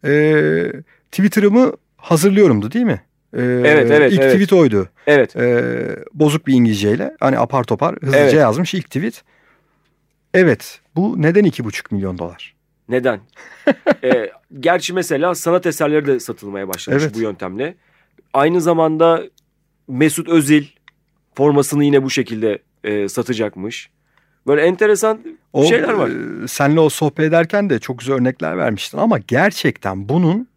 [0.04, 0.72] e,
[1.10, 1.72] Twitter'ımı
[2.10, 3.00] hazırlıyorumdu değil mi?
[3.36, 4.32] E, Evet, evet, İlk evet.
[4.32, 4.88] tweet oydu.
[5.06, 5.36] Evet.
[5.36, 5.64] E,
[6.14, 8.34] bozuk bir İngilizceyle hani apar topar hızlıca Evet.
[8.34, 9.22] yazmış ilk tweet.
[10.34, 12.54] Evet bu neden 2,5 milyon dolar?
[12.88, 13.20] Neden?
[14.04, 17.14] Ee, gerçi mesela sanat eserleri de satılmaya başlamış Evet.
[17.14, 17.74] bu yöntemle.
[18.34, 19.22] Aynı zamanda
[19.88, 20.64] Mesut Özil
[21.34, 23.90] formasını yine bu şekilde e, satacakmış.
[24.46, 25.20] Böyle enteresan
[25.52, 26.08] O, şeyler var.
[26.44, 30.48] e, senle o sohbet ederken de çok güzel örnekler vermiştin ama gerçekten bunun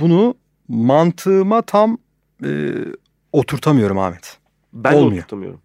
[0.00, 0.34] bunu
[0.68, 1.98] mantığıma tam
[2.44, 2.70] e,
[3.32, 4.38] oturtamıyorum Ahmet.
[4.72, 5.12] Ben olmuyor.
[5.12, 5.60] de oturtamıyorum.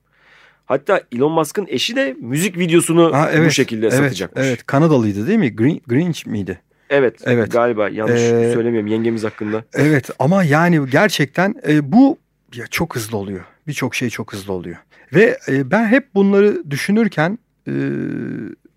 [0.65, 4.45] Hatta Elon Musk'ın eşi de müzik videosunu Ha, evet, bu şekilde evet, satacakmış.
[4.45, 5.55] Evet Kanadalıydı değil mi?
[5.55, 6.61] Green, Grinch miydi?
[6.89, 7.51] Evet, Evet.
[7.51, 9.63] galiba yanlış Ee, söylemiyorum yengemiz hakkında.
[9.73, 12.17] Evet ama yani gerçekten e, bu
[12.55, 13.45] ya çok hızlı oluyor.
[13.67, 14.77] Birçok şey çok hızlı oluyor.
[15.13, 17.73] Ve e, ben hep bunları düşünürken e,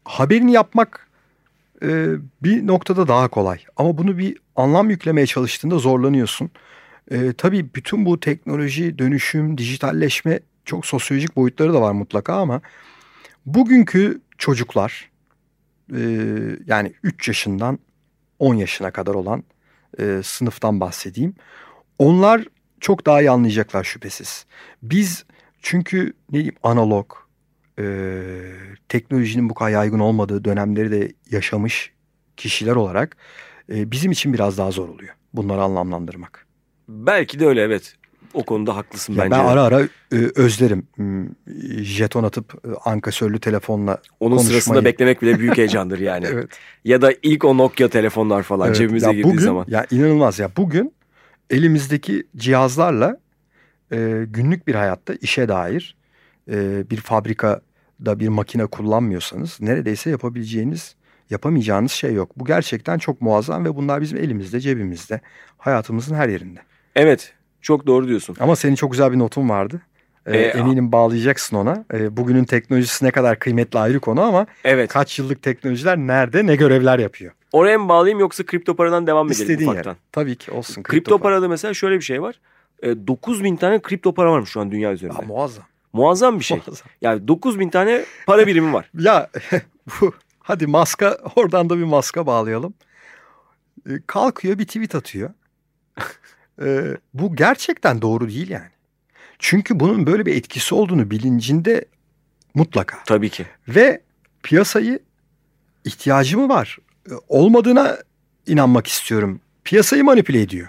[0.04, 1.08] haberini yapmak
[1.82, 2.06] e,
[2.42, 3.58] bir noktada daha kolay.
[3.76, 6.50] Ama bunu bir anlam yüklemeye çalıştığında zorlanıyorsun.
[7.10, 12.60] E, tabii bütün bu teknoloji, dönüşüm, dijitalleşme çok sosyolojik boyutları da var mutlaka ama
[13.46, 15.10] bugünkü çocuklar
[15.96, 16.00] e,
[16.66, 17.78] yani 3 yaşından
[18.38, 19.44] 10 yaşına kadar olan
[19.98, 21.34] e, sınıftan bahsedeyim.
[21.98, 22.44] Onlar
[22.80, 24.46] çok daha iyi anlayacaklar şüphesiz.
[24.82, 25.24] Biz
[25.62, 27.12] çünkü ne diyeyim analog,
[27.78, 27.84] e,
[28.88, 31.92] teknolojinin bu kadar yaygın olmadığı dönemleri de yaşamış
[32.36, 33.16] kişiler olarak
[33.72, 36.46] e, bizim için biraz daha zor oluyor bunları anlamlandırmak.
[36.88, 37.94] Belki de öyle evet.
[38.34, 39.30] O konuda haklısın Ya bence.
[39.30, 39.80] ben ara ara
[40.12, 41.26] e, özlerim Hmm,
[41.82, 44.60] jeton atıp e, ankasörlü telefonla Onun konuşmayı.
[44.62, 46.26] sırasında beklemek bile büyük heyecandır yani.
[46.32, 46.50] Evet.
[46.84, 49.64] Ya da ilk o Nokia telefonlar falan Evet, cebimize ya girdiği bugün, zaman.
[49.68, 50.94] Ya inanılmaz ya bugün
[51.50, 53.20] elimizdeki cihazlarla
[53.92, 55.96] e, günlük bir hayatta işe dair
[56.50, 60.94] e, bir fabrikada bir makine kullanmıyorsanız neredeyse yapabileceğiniz
[61.30, 62.30] yapamayacağınız şey yok.
[62.36, 65.20] Bu gerçekten çok muazzam ve bunlar bizim elimizde cebimizde
[65.58, 66.60] hayatımızın her yerinde.
[66.96, 68.36] Evet çok doğru diyorsun.
[68.40, 69.80] Ama senin çok güzel bir notun vardı.
[70.26, 71.84] E, E, eminim bağlayacaksın ona.
[71.94, 74.92] E, bugünün teknolojisi ne kadar kıymetli ayrı konu ama Evet.
[74.92, 77.32] kaç yıllık teknolojiler nerede ne görevler yapıyor?
[77.52, 79.90] Oraya mı bağlayayım yoksa kripto paradan devam edelim İstediğin ufaktan?
[79.90, 79.98] yere.
[80.12, 80.82] Tabii ki olsun.
[80.82, 82.40] Kripto, parada mesela şöyle bir şey var.
[82.82, 85.16] E, 9000 tane kripto para varmış şu an dünya üzerinde.
[85.20, 85.64] Ya, muazzam.
[85.92, 86.60] Muazzam bir şey.
[86.66, 86.86] muazzam.
[87.02, 88.90] Yani 9000 tane para birimi var.
[88.98, 89.30] Ya
[90.00, 90.12] bu
[90.48, 92.74] hadi maska oradan da bir maska bağlayalım.
[93.88, 95.30] E, kalkıyor bir tweet atıyor.
[96.62, 98.70] E, bu gerçekten doğru değil yani.
[99.38, 101.84] Çünkü bunun böyle bir etkisi olduğunu bilincinde
[102.54, 102.98] mutlaka.
[103.06, 103.46] Tabii ki.
[103.68, 104.02] Ve
[104.42, 104.98] piyasayı
[105.84, 106.78] ihtiyacı mı var?
[107.10, 107.98] E, Olmadığına
[108.46, 109.40] inanmak istiyorum.
[109.64, 110.68] Piyasayı manipüle ediyor.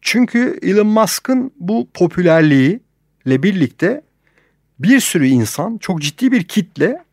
[0.00, 4.02] Çünkü Elon Musk'ın bu popülerliğiyle birlikte
[4.78, 7.04] bir sürü insan, çok ciddi bir kitle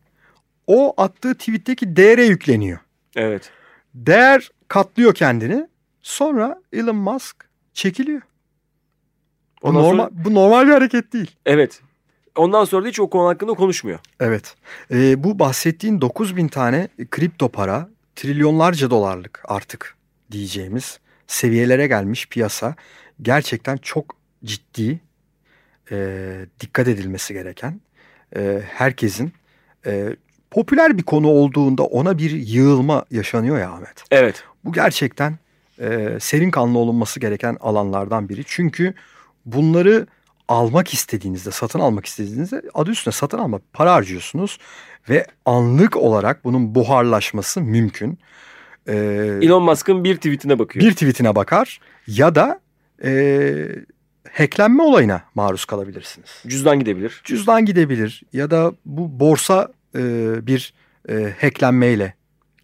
[0.68, 2.78] o attığı tweetteki değere yükleniyor.
[3.16, 3.50] Evet.
[3.94, 5.66] Değer katlıyor kendini.
[6.02, 7.36] Sonra Elon Musk
[7.74, 8.20] çekiliyor.
[9.62, 11.36] Bu Ondan normal, sonra- bu normal bir hareket değil.
[11.46, 11.80] Evet.
[12.36, 13.98] Ondan sonra da hiç o konu hakkında konuşmuyor.
[14.20, 14.54] Evet.
[14.90, 19.96] Ee, bu bahsettiğin 9000 tane kripto para trilyonlarca dolarlık artık
[20.30, 22.74] diyeceğimiz seviyelere gelmiş piyasa
[23.22, 25.00] gerçekten çok ciddi
[25.90, 25.96] e,
[26.60, 27.80] dikkat edilmesi gereken
[28.36, 29.32] e, herkesin
[29.86, 30.16] e,
[30.50, 34.04] popüler bir konu olduğunda ona bir yığılma yaşanıyor ya Ahmet.
[34.10, 34.44] Evet.
[34.64, 35.38] Bu gerçekten
[35.80, 38.42] e, serin kanlı olunması gereken alanlardan biri.
[38.46, 38.94] Çünkü
[39.46, 40.06] bunları
[40.48, 44.58] almak istediğinizde, satın almak istediğinizde adı üstüne satın alma para harcıyorsunuz
[45.08, 48.18] ve anlık olarak bunun buharlaşması mümkün.
[48.86, 48.94] E,
[49.42, 50.86] Elon Musk'ın bir tweetine bakıyor.
[50.86, 52.60] bir tweetine bakar ya da
[53.04, 53.68] e,
[54.32, 56.42] hacklenme olayına maruz kalabilirsiniz.
[56.46, 57.20] Cüzdan gidebilir.
[57.24, 60.00] Cüzdan gidebilir ya da bu borsa e,
[60.46, 60.74] bir
[61.08, 62.14] e, hacklenmeyle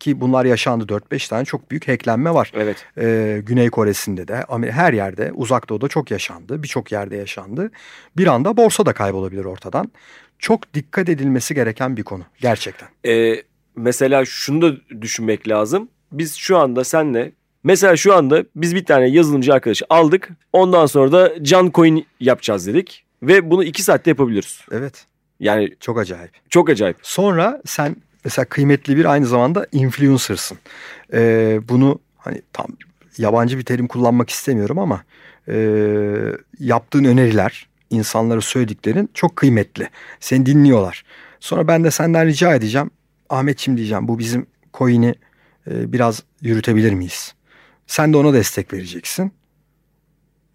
[0.04, 2.52] ki bunlar yaşandı 4-5 tane çok büyük hacklenme var.
[2.54, 2.86] Evet.
[2.98, 6.62] Ee, Güney Kore'sinde de her yerde uzak doğuda çok yaşandı.
[6.62, 7.70] Birçok yerde yaşandı.
[8.16, 9.90] Bir anda borsa da kaybolabilir ortadan.
[10.38, 12.88] Çok dikkat edilmesi gereken bir konu gerçekten.
[13.06, 13.42] Ee,
[13.76, 15.88] mesela şunu da düşünmek lazım.
[16.12, 17.32] Biz şu anda senle
[17.64, 20.28] mesela şu anda biz bir tane yazılımcı arkadaşı aldık.
[20.52, 23.04] Ondan sonra da can coin yapacağız dedik.
[23.22, 24.66] Ve bunu iki saatte yapabiliyoruz.
[24.72, 25.06] Evet
[25.40, 26.50] Yani çok acayip.
[26.50, 26.96] çok acayip.
[27.02, 30.58] Sonra sen mesela kıymetli bir aynı zamanda influencer'sın.
[31.12, 32.66] Ee, bunu hani tam
[33.18, 35.04] yabancı bir terim kullanmak istemiyorum ama
[35.48, 35.56] e,
[36.58, 39.88] yaptığın öneriler, insanlara söylediklerin çok kıymetli.
[40.20, 41.04] Seni dinliyorlar.
[41.40, 42.90] Sonra ben de senden rica edeceğim.
[43.30, 45.14] Ahmetçim diyeceğim bu bizim coin'i
[45.70, 47.34] e, biraz yürütebilir miyiz?
[47.86, 49.32] Sen de ona destek vereceksin.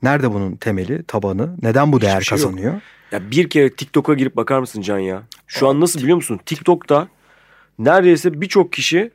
[0.04, 1.56] Nerede bunun temeli, tabanı?
[1.62, 2.46] Neden bu değer şey yok.
[2.48, 2.82] kazanıyor?
[3.12, 5.24] Ya bir kere TikTok'a girip bakar mısın Can ya?
[5.48, 6.40] Şu an nasıl biliyor musun?
[6.46, 7.08] TikTok'ta
[7.80, 9.12] neredeyse birçok kişi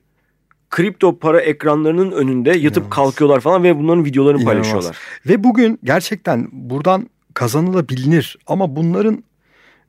[0.71, 2.91] kripto para ekranlarının önünde yatıp İnanılmaz.
[2.97, 4.63] kalkıyorlar falan ve bunların videolarını İnanılmaz.
[4.67, 4.99] paylaşıyorlar.
[5.27, 9.25] Ve bugün gerçekten buradan kazanılabilir ama bunların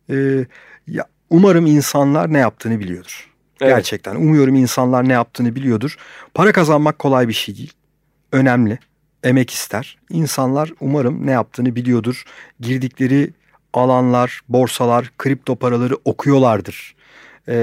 [0.10, 0.46] e,
[0.88, 3.32] ya umarım insanlar ne yaptığını biliyordur.
[3.62, 3.76] Evet.
[3.76, 5.98] Gerçekten umuyorum insanlar ne yaptığını biliyordur.
[6.34, 7.74] Para kazanmak kolay bir şey değil.
[8.32, 8.80] Önemli.
[9.26, 9.98] Emek ister.
[10.10, 12.24] İnsanlar umarım ne yaptığını biliyordur.
[12.60, 13.30] Girdikleri
[13.74, 16.96] alanlar, borsalar, kripto paraları okuyorlardır.
[17.48, 17.56] E,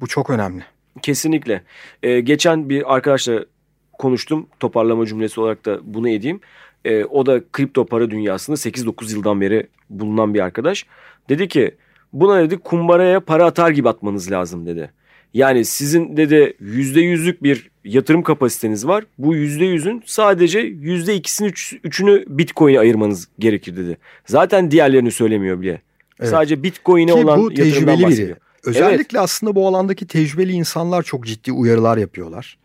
[0.00, 0.62] bu çok önemli.
[1.02, 1.62] Kesinlikle.
[2.02, 3.44] Ee, geçen bir arkadaşla
[3.92, 4.46] konuştum.
[4.60, 6.40] Toparlama cümlesi olarak da bunu edeyim.
[6.84, 10.86] Ee, o da kripto para dünyasında 8-9 yıldan beri bulunan bir arkadaş.
[11.28, 11.76] Dedi ki
[12.12, 14.90] buna dedi kumbaraya para atar gibi atmanız lazım dedi.
[15.34, 19.04] Yani sizin dedi yüzde yüzlük bir yatırım kapasiteniz var.
[19.18, 23.98] Bu yüzde yüzün sadece yüzde ikisini üç- üçünü bitcoin'e ayırmanız gerekir dedi.
[24.26, 25.82] Zaten diğerlerini söylemiyor bile.
[26.20, 26.30] Evet.
[26.30, 28.28] Sadece bitcoin'e olan bu yatırımdan tecrübeli bahsediyor.
[28.28, 28.36] biri.
[28.64, 32.58] Özellikle aslında bu alandaki tecrübeli insanlar çok ciddi uyarılar yapıyorlar.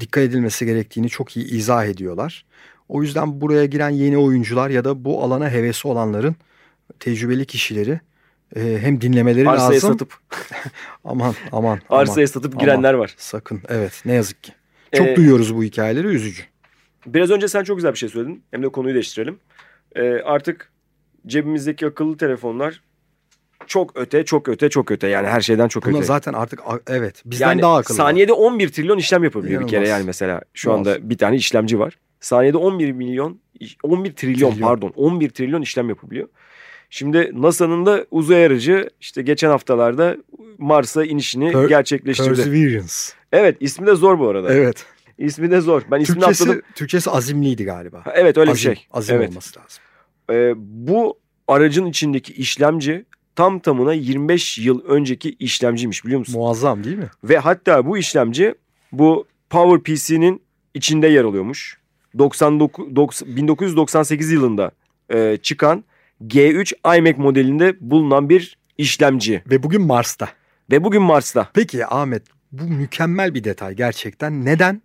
[0.00, 2.44] Dikkat edilmesi gerektiğini çok iyi izah ediyorlar.
[2.88, 6.36] O yüzden buraya giren yeni oyuncular ya da bu alana hevesi olanların
[7.00, 8.00] tecrübeli kişileri
[8.56, 9.92] e, hem dinlemeleri Arsaya lazım.
[9.92, 10.14] satıp
[11.04, 12.26] Aman aman arsaya aman.
[12.26, 13.14] satıp girenler var.
[13.18, 14.52] Sakın evet ne yazık ki.
[14.94, 16.42] Çok Ee, duyuyoruz bu hikayeleri üzücü.
[17.06, 18.42] Biraz önce sen çok güzel bir şey söyledin.
[18.50, 19.38] Hem de konuyu değiştirelim.
[19.96, 20.72] Ee, artık
[21.26, 22.82] cebimizdeki akıllı telefonlar
[23.66, 25.08] çok öte, çok öte, çok öte.
[25.08, 26.06] Yani her şeyden çok Buna öte.
[26.06, 27.96] zaten artık evet bizden yani daha akıllı.
[27.96, 29.98] saniyede 11 trilyon işlem yapabiliyor bir kere İnanılmaz.
[29.98, 30.40] yani mesela.
[30.54, 30.88] Şu İnanılmaz.
[30.96, 31.98] anda bir tane işlemci var.
[32.20, 33.40] Saniyede 11 milyon
[33.82, 34.68] 11 trilyon, Trilyon.
[34.68, 36.28] pardon 11 trilyon işlem yapabiliyor.
[36.90, 40.16] Şimdi NASA'nın da uzay aracı işte geçen haftalarda
[40.58, 42.28] Mars'a inişini Per- gerçekleştirdi.
[42.28, 42.92] Perseverance.
[43.32, 44.54] Evet ismi de zor bu arada.
[44.54, 44.86] Evet.
[45.18, 45.82] İsmi de zor.
[45.90, 46.62] Ben ismini Türkçesi, atladım.
[46.74, 48.00] Türkçesi azimliydi galiba.
[48.06, 48.86] Ha, Evet öyle azim, bir şey.
[48.92, 49.28] Azim evet.
[49.28, 49.82] olması lazım.
[50.30, 51.18] Ee, bu
[51.48, 53.04] aracın içindeki işlemci
[53.36, 56.34] tam tamına 25 yıl önceki işlemciymiş biliyor musun?
[56.34, 57.10] Muazzam değil mi?
[57.24, 58.54] Ve hatta bu işlemci
[58.92, 60.42] bu PowerPC'nin
[60.74, 61.78] içinde yer alıyormuş.
[62.18, 64.70] 99 90 1998 yılında
[65.14, 65.84] e, çıkan
[66.26, 70.28] G3 iMac modelinde bulunan bir işlemci Ve bugün Mars'ta.
[70.70, 71.48] ve bugün Mars'ta.
[71.54, 74.44] Peki Ahmet bu mükemmel bir detay gerçekten.
[74.44, 74.82] Neden?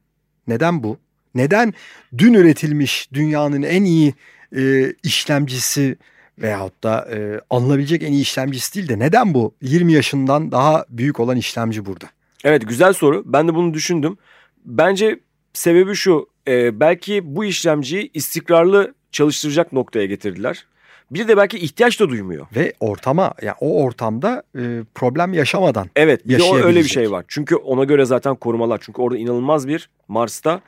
[0.47, 0.97] Neden bu?
[1.35, 1.73] Neden
[2.17, 4.13] dün üretilmiş dünyanın en iyi
[4.57, 5.97] e, işlemcisi
[6.39, 11.19] veyahut da e, alınabilecek en iyi işlemcisi değil de neden bu 20 yaşından daha büyük
[11.19, 12.05] olan işlemci burada?
[12.43, 13.23] Evet güzel soru.
[13.25, 14.17] Ben de bunu düşündüm.
[14.65, 15.19] Bence
[15.53, 16.29] sebebi şu.
[16.47, 20.65] e, belki bu işlemciyi istikrarlı çalıştıracak noktaya getirdiler.
[21.11, 22.47] Bir de belki ihtiyaç da duymuyor.
[22.55, 27.11] Ve ortama yani o ortamda e, problem yaşamadan Evet bir de o öyle bir şey
[27.11, 27.25] var.
[27.27, 28.79] Çünkü ona göre zaten korumalar.
[28.83, 30.61] Çünkü orada inanılmaz bir Mars'ta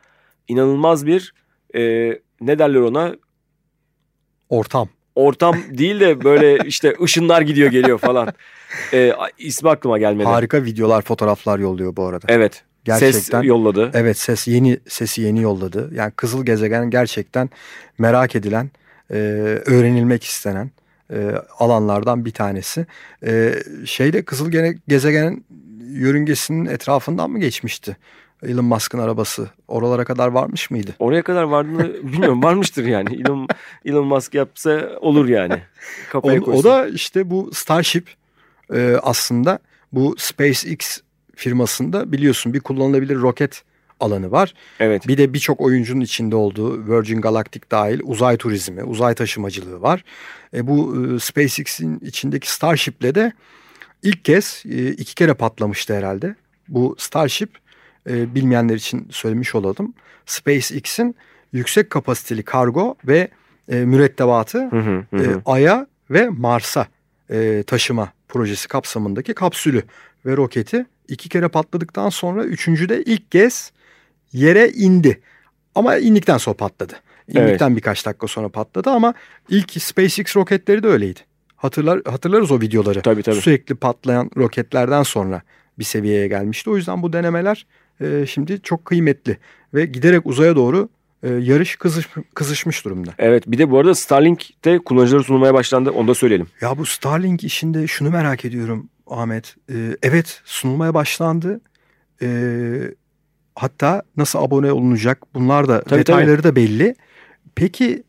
[0.48, 1.34] inanılmaz bir
[1.76, 1.82] e,
[2.42, 3.16] ne derler ona
[4.50, 4.90] ortam.
[5.16, 8.34] ortam değil de böyle işte ışınlar gidiyor geliyor falan.
[8.94, 10.28] E, ismi aklıma gelmedi.
[10.28, 12.26] Harika videolar, fotoğraflar yolluyor bu arada.
[12.30, 12.64] Evet.
[12.86, 13.20] Gerçekten.
[13.20, 13.92] Ses yolladı.
[13.94, 15.90] Evet ses yeni sesi yeni yolladı.
[15.94, 17.50] Yani Kızıl Gezegen gerçekten
[17.98, 18.72] merak edilen,
[19.12, 19.16] e,
[19.66, 20.72] öğrenilmek istenen
[21.14, 22.86] e, alanlardan bir tanesi.
[23.26, 23.54] E,
[23.86, 24.52] şeyde Kızıl
[24.88, 25.46] Gezegen'in
[25.90, 27.98] yörüngesinin etrafından mı geçmişti?
[28.44, 30.96] Elon Musk'ın arabası oralara kadar varmış mıydı?
[31.00, 32.44] Oraya kadar vardığını bilmiyorum.
[32.44, 33.16] Varmıştır yani.
[33.16, 33.48] Elon,
[33.86, 35.54] Elon Musk yapsa olur yani.
[35.54, 36.64] O, Kafaya o koysun.
[36.64, 38.10] da işte bu Starship
[38.74, 39.60] e, aslında
[39.92, 41.02] bu SpaceX
[41.36, 43.64] firmasında biliyorsun bir kullanılabilir roket
[44.00, 44.54] alanı var.
[44.80, 45.08] Evet.
[45.08, 50.04] Bir de birçok oyuncunun içinde olduğu Virgin Galactic dahil uzay turizmi, uzay taşımacılığı var.
[50.54, 53.32] E, bu e, SpaceX'in içindeki Starship'le de
[54.04, 56.36] ilk kez e, iki kere patlamıştı herhalde.
[56.68, 57.50] Bu Starship
[58.10, 59.94] e, bilmeyenler için söylemiş olalım.
[60.26, 61.16] SpaceX'in
[61.54, 63.28] yüksek kapasiteli kargo ve
[63.70, 65.42] e, mürettebatı Hı hı, hı e.
[65.46, 66.88] Ay'a ve Mars'a
[67.32, 69.84] e, taşıma projesi kapsamındaki kapsülü
[70.26, 73.72] ve roketi iki kere patladıktan sonra üçüncüde ilk kez
[74.34, 75.22] yere indi.
[75.76, 76.94] Ama indikten sonra patladı.
[77.28, 79.14] İndikten birkaç dakika sonra patladı ama
[79.50, 81.20] ilk SpaceX roketleri de öyleydi.
[81.56, 83.02] Hatırlar, hatırlarız o videoları.
[83.02, 83.36] Tabii tabii.
[83.36, 85.42] Sürekli patlayan roketlerden sonra
[85.80, 86.70] bir seviyeye gelmişti.
[86.70, 87.66] O yüzden bu denemeler
[88.02, 89.38] e, şimdi çok kıymetli
[89.74, 90.90] ve giderek uzaya doğru
[91.24, 93.14] e, yarış kızış, kızışmış durumda.
[93.18, 95.92] Evet bir de bu arada Starlink de kullanıcılara sunulmaya başlandı.
[95.92, 96.48] Onu da söyleyelim.
[96.62, 99.56] Ya bu Starlink işinde şunu merak ediyorum Ahmet.
[99.70, 101.62] Ee, evet sunulmaya başlandı.
[102.22, 102.92] Ee,
[103.60, 106.96] hatta nasıl abone olunacak bunlar da Tabii, detayları da belli.
[107.56, 108.04] Peki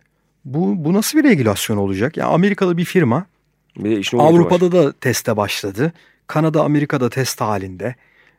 [0.44, 2.16] bu, bu nasıl bir regülasyon olacak?
[2.16, 3.26] Ya Amerikalı bir firma
[3.76, 4.24] Bir boyutu var.
[4.24, 5.92] Avrupa'da da teste başladı.
[6.26, 7.94] Kanada, Amerika'da test halinde.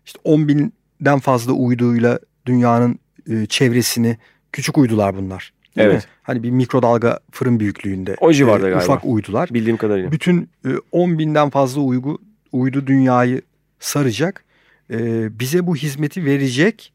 [0.06, 4.17] İşte 10 binden fazla uyduyla dünyanın e, çevresini
[4.52, 5.54] küçük uydular bunlar.
[5.78, 5.95] Evet.
[5.95, 6.02] mi?
[6.24, 8.15] Hani bir mikrodalga fırın büyüklüğünde.
[8.21, 8.84] O civarda e, galiba.
[8.84, 9.50] Ufak uydular.
[9.52, 10.12] Bildiğim kadarıyla.
[10.12, 12.19] Bütün e, 10 binden fazla uygu,
[12.52, 13.41] uydu dünyayı
[13.80, 14.43] saracak.
[14.91, 16.93] E, bize bu hizmeti verecek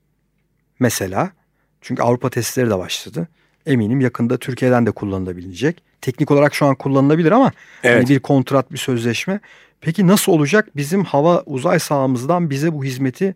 [0.78, 1.30] mesela.
[1.80, 3.28] Çünkü Avrupa testleri de başladı.
[3.66, 5.82] Eminim yakında Türkiye'den de kullanılabilecek.
[6.00, 7.96] Teknik olarak şu an kullanılabilir ama Evet.
[7.96, 9.40] hani bir kontrat, bir sözleşme.
[9.80, 10.68] Peki nasıl olacak?
[10.76, 13.34] Bizim hava uzay sahamızdan bize bu hizmeti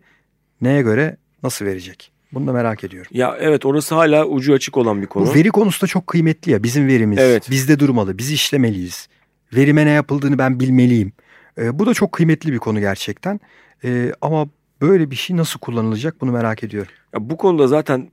[0.61, 2.11] neye göre nasıl verecek?
[2.33, 3.11] Bunu da merak ediyorum.
[3.13, 5.27] Ya evet orası hala ucu açık olan bir konu.
[5.27, 6.63] Bu veri konusu da çok kıymetli ya.
[6.63, 7.49] Bizim verimiz Evet.
[7.49, 8.17] bizde durmalı.
[8.17, 9.07] Biz işlemeliyiz.
[9.53, 11.11] Verime ne yapıldığını ben bilmeliyim.
[11.57, 13.39] Ee, bu da çok kıymetli bir konu gerçekten.
[13.83, 14.47] Ee, ama
[14.81, 16.91] böyle bir şey nasıl kullanılacak bunu merak ediyorum.
[17.13, 18.11] Ya bu konuda zaten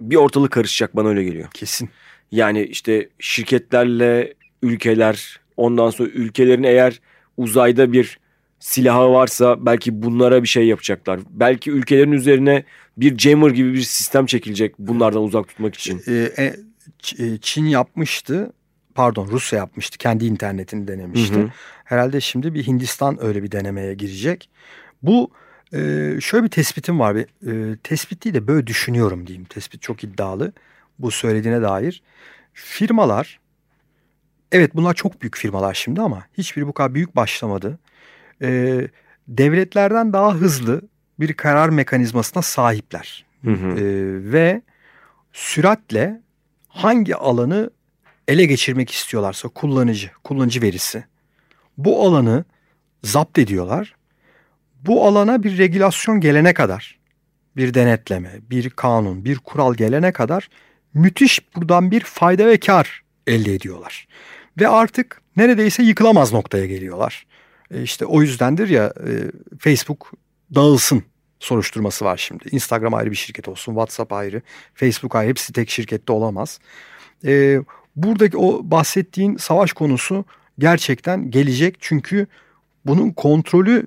[0.00, 1.48] bir ortalık karışacak bana öyle geliyor.
[1.54, 1.90] Kesin.
[2.32, 7.00] Yani işte şirketlerle ülkeler ondan sonra ülkelerin eğer
[7.36, 8.18] uzayda bir
[8.60, 11.20] silahı varsa belki bunlara bir şey yapacaklar.
[11.30, 12.64] Belki ülkelerin üzerine
[12.96, 16.02] bir jammer gibi bir sistem çekilecek bunlardan uzak tutmak için.
[16.08, 16.56] Ee,
[17.40, 18.52] Çin yapmıştı.
[18.94, 19.98] Pardon Rusya yapmıştı.
[19.98, 21.34] Kendi internetini denemişti.
[21.34, 21.50] Hı hı.
[21.84, 24.50] Herhalde şimdi bir Hindistan öyle bir denemeye girecek.
[25.02, 25.30] Bu
[25.72, 25.78] e,
[26.20, 27.16] şöyle bir tespitim var.
[27.16, 27.26] Bir,
[27.72, 29.44] e, tespit değil de böyle düşünüyorum diyeyim.
[29.44, 30.52] Tespit çok iddialı.
[30.98, 32.02] Bu söylediğine dair.
[32.52, 33.40] Firmalar
[34.52, 37.78] evet bunlar çok büyük firmalar şimdi ama hiçbiri bu kadar büyük başlamadı.
[38.42, 38.80] E,
[39.28, 40.82] devletlerden daha hızlı
[41.20, 43.24] bir karar mekanizmasına sahipler.
[43.44, 43.66] Hı hı.
[43.66, 44.62] Ee, ve
[45.32, 46.20] süratle
[46.68, 47.70] hangi alanı
[48.28, 51.04] ele geçirmek istiyorlarsa kullanıcı, kullanıcı verisi
[51.78, 52.44] bu alanı
[53.02, 53.94] zapt ediyorlar.
[54.86, 56.98] Bu alana bir regülasyon gelene kadar
[57.56, 60.48] bir denetleme, bir kanun, bir kural gelene kadar
[60.94, 64.08] müthiş buradan bir fayda ve kar elde ediyorlar.
[64.60, 67.26] Ve artık neredeyse yıkılamaz noktaya geliyorlar.
[67.70, 69.12] E işte o yüzdendir ya e,
[69.58, 70.12] Facebook
[70.54, 71.02] dağılsın
[71.40, 72.44] soruşturması var şimdi.
[72.50, 74.42] Instagram ayrı bir şirket olsun, WhatsApp ayrı,
[74.74, 76.60] Facebook ayrı hepsi tek şirkette olamaz.
[77.24, 77.60] E,
[77.96, 80.24] buradaki o bahsettiğin savaş konusu
[80.58, 82.26] gerçekten gelecek çünkü
[82.86, 83.86] bunun kontrolü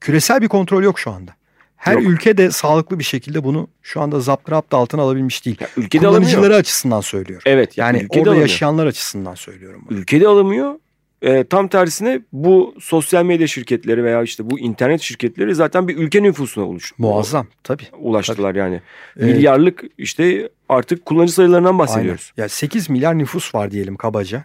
[0.00, 1.30] küresel bir kontrol yok şu anda.
[1.76, 2.02] Her Yok.
[2.02, 5.56] ülke de sağlıklı bir şekilde bunu şu anda zaptı altına alabilmiş değil.
[5.60, 6.60] Ya ülkede Kullanıcıları alamıyor.
[6.60, 7.42] açısından söylüyorum.
[7.46, 7.78] Evet.
[7.78, 8.48] Yani ülkede orada alamıyor.
[8.48, 9.84] yaşayanlar açısından söylüyorum.
[9.90, 9.98] bunu.
[9.98, 10.74] Ülkede alamıyor.
[11.22, 16.22] Ee, tam tersine bu sosyal medya şirketleri veya işte bu internet şirketleri zaten bir ülke
[16.22, 17.82] nüfusuna oluş, Muazzam tabii.
[17.98, 18.80] ulaştılar yani.
[19.20, 22.32] Ee, Milyarlık işte artık kullanıcı sayılarından bahsediyoruz.
[22.38, 22.44] Aynen.
[22.44, 24.44] Ya 8 milyar nüfus var diyelim kabaca.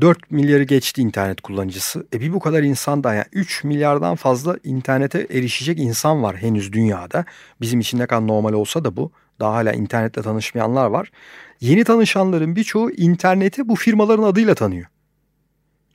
[0.00, 2.06] 4 milyarı geçti internet kullanıcısı.
[2.14, 6.72] E bir bu kadar insan da yani 3 milyardan fazla internete erişecek insan var henüz
[6.72, 7.24] dünyada.
[7.60, 9.12] Bizim için ne kadar normal olsa da bu.
[9.40, 11.10] Daha hala internetle tanışmayanlar var.
[11.60, 14.86] Yeni tanışanların birçoğu interneti bu firmaların adıyla tanıyor.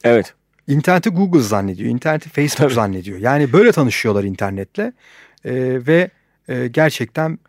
[0.03, 0.33] Evet.
[0.67, 2.73] İnterneti Google zannediyor, interneti Facebook Tabii.
[2.73, 3.19] zannediyor.
[3.19, 4.93] Yani böyle tanışıyorlar internetle
[5.45, 6.09] Ee, ve
[6.47, 7.39] e, gerçekten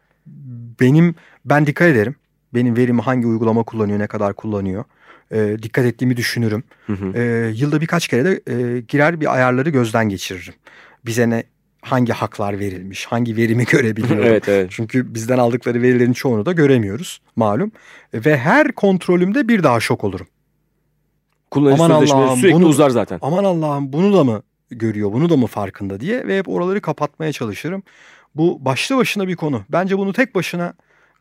[0.81, 2.17] benim ben dikkat ederim.
[2.55, 4.85] Benim verimi hangi uygulama kullanıyor, ne kadar kullanıyor.
[5.33, 6.63] Ee, dikkat ettiğimi düşünürüm.
[6.87, 7.13] Hı hı.
[7.19, 10.55] Ee, yılda birkaç kere de e, girer bir ayarları gözden geçiririm.
[11.07, 11.45] Bize ne
[11.83, 14.25] hangi haklar verilmiş, hangi verimi görebiliyorum.
[14.27, 14.71] evet evet.
[14.71, 17.73] Çünkü bizden aldıkları verilerin çoğunu da göremiyoruz malum.
[18.15, 20.27] Ve her kontrolümde bir daha şok olurum.
[21.51, 23.19] Kullanıcı Aman Allah'ım, sürekli bunu- uzar zaten.
[23.23, 27.33] aman Allah'ım bunu da mı görüyor, bunu da mı farkında diye ve hep oraları kapatmaya
[27.33, 27.83] çalışırım.
[28.35, 29.65] Bu başlı başına bir konu.
[29.69, 30.75] Bence bunu tek başına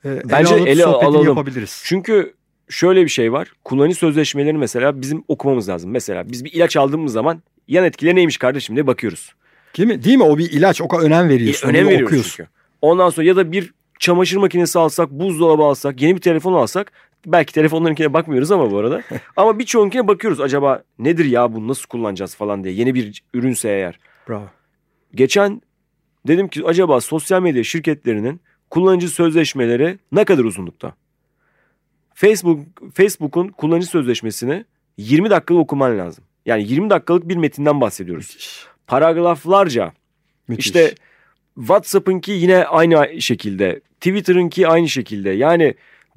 [0.05, 1.27] e, ele Bence alıp ele sohbetini alalım.
[1.27, 1.81] yapabiliriz.
[1.85, 2.33] Çünkü
[2.69, 3.51] şöyle bir şey var.
[3.63, 5.91] Kullanıcı sözleşmelerini mesela bizim okumamız lazım.
[5.91, 9.33] Mesela biz bir ilaç aldığımız zaman yan etkileri neymiş kardeşim diye bakıyoruz.
[9.77, 10.03] Değil mi?
[10.03, 10.23] Değil mi?
[10.23, 10.81] O bir ilaç.
[10.81, 11.67] O kadar önem veriyorsun.
[11.67, 12.31] E, önem veriyoruz okuyorsun.
[12.35, 12.49] çünkü.
[12.81, 16.91] Ondan sonra ya da bir çamaşır makinesi alsak, buzdolabı alsak, yeni bir telefon alsak
[17.25, 19.01] belki telefonlarınkine bakmıyoruz ama bu arada.
[19.35, 20.41] ama birçoğunkine bakıyoruz.
[20.41, 22.73] Acaba nedir ya bunu nasıl kullanacağız falan diye.
[22.73, 23.99] Yeni bir ürünse eğer.
[24.29, 24.45] Bravo.
[25.13, 25.61] Geçen
[26.27, 30.93] dedim ki acaba sosyal medya şirketlerinin kullanıcı sözleşmeleri ne kadar uzunlukta?
[32.15, 32.59] Facebook
[32.93, 34.65] Facebook'un kullanıcı sözleşmesini
[34.97, 36.23] 20 dakikada okuman lazım.
[36.45, 38.25] Yani 20 dakikalık bir metinden bahsediyoruz.
[38.29, 38.65] Müthiş.
[38.87, 39.91] Paragraflarca
[40.47, 40.65] Müthiş.
[40.65, 40.95] işte
[41.55, 43.79] WhatsApp'ınki yine aynı şekilde.
[43.99, 45.29] Twitter'ınki aynı şekilde.
[45.29, 45.73] Yani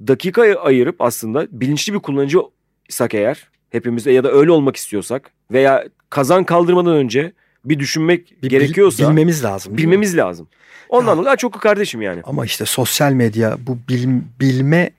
[0.06, 6.44] dakika ayırıp aslında bilinçli bir kullanıcıysak eğer hepimiz ya da öyle olmak istiyorsak veya kazan
[6.44, 7.32] kaldırmadan önce
[7.64, 9.76] bir düşünmek Bir gerekiyorsa bilmemiz lazım.
[9.76, 10.48] bilmemiz lazım.
[10.88, 12.20] Ondan Ya- dolayı çok kardeşim yani.
[12.24, 14.90] Ama işte sosyal medya bu bil- bilme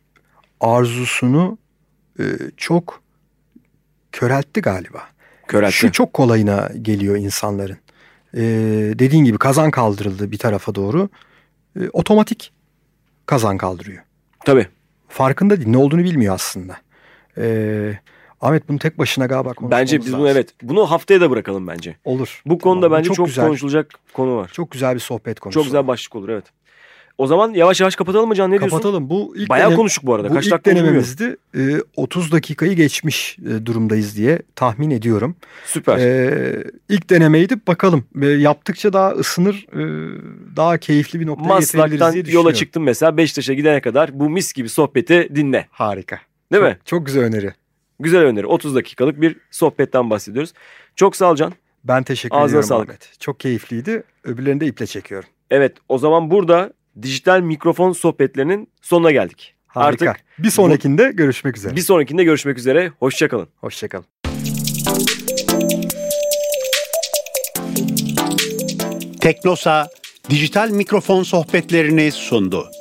[0.62, 1.58] arzusunu
[2.19, 2.24] e,
[2.58, 3.02] çok
[4.12, 5.04] köreltti galiba.
[5.48, 5.74] Köreltti.
[5.74, 7.78] Şu çok kolayına geliyor insanların.
[8.34, 8.41] E,
[9.00, 11.10] dediğin gibi kazan kaldırıldı bir tarafa doğru.
[11.80, 12.54] E, otomatik
[13.26, 14.04] kazan kaldırıyor.
[14.45, 14.67] Tabii.
[15.08, 15.69] Farkında değil.
[15.69, 16.78] Ne olduğunu bilmiyor aslında.
[17.38, 18.00] E,
[18.41, 20.38] Ahmet bunu tek başına galiba konuşmamız Bence biz bunu lazım.
[20.38, 20.50] evet.
[20.63, 21.95] Bunu haftaya da bırakalım bence.
[22.06, 22.41] Olur.
[22.45, 24.50] Bu konuda Tamam, bence çok, güzel, konuşulacak konu var.
[24.54, 25.54] Çok güzel bir sohbet konusu.
[25.54, 26.45] Çok güzel başlık olur evet.
[27.19, 28.69] O zaman yavaş yavaş kapatalım mı Can ne diyorsun?
[28.69, 29.10] Kapatalım.
[29.10, 30.29] Bu ilk Bayağı denem- konuştuk bu arada.
[30.29, 31.38] Bu Kaç ilk dakika denememizdi.
[31.58, 31.60] E,
[31.95, 35.36] 30 dakikayı geçmiş e, durumdayız diye tahmin ediyorum.
[35.65, 35.97] Süper.
[35.97, 38.05] Ee, ilk denemeydi bakalım.
[38.22, 39.82] Ee, yaptıkça daha ısınır, e,
[40.55, 42.53] daha keyifli bir noktaya getirebiliriz Maslak'tan diye yola düşünüyorum.
[42.53, 45.67] çıktım mesela Beşiktaş'a gidene kadar bu mis gibi sohbeti dinle.
[45.72, 46.20] Harika.
[46.51, 46.78] Değil çok, mi?
[46.86, 47.53] Çok güzel öneri.
[47.99, 48.47] Güzel öneri.
[48.47, 50.53] 30 dakikalık bir sohbetten bahsediyoruz.
[50.95, 51.53] Çok sağ ol Can.
[51.84, 52.89] Ben teşekkür Ağzına ediyorum sağlık.
[52.89, 53.20] Ahmet.
[53.20, 54.03] Çok keyifliydi.
[54.24, 55.30] Öbürlerini de iple çekiyorum.
[55.51, 59.55] Evet o zaman burada dijital mikrofon sohbetlerinin sonuna geldik.
[59.67, 60.09] Harika.
[60.09, 61.75] Artık bir sonrakinde görüşmek üzere.
[61.75, 62.91] bir sonrakinde görüşmek üzere.
[62.99, 63.47] Hoşçakalın.
[63.57, 64.05] Hoşçakalın.
[69.21, 69.87] Teknosa
[70.29, 72.71] dijital mikrofon sohbetlerini sundu.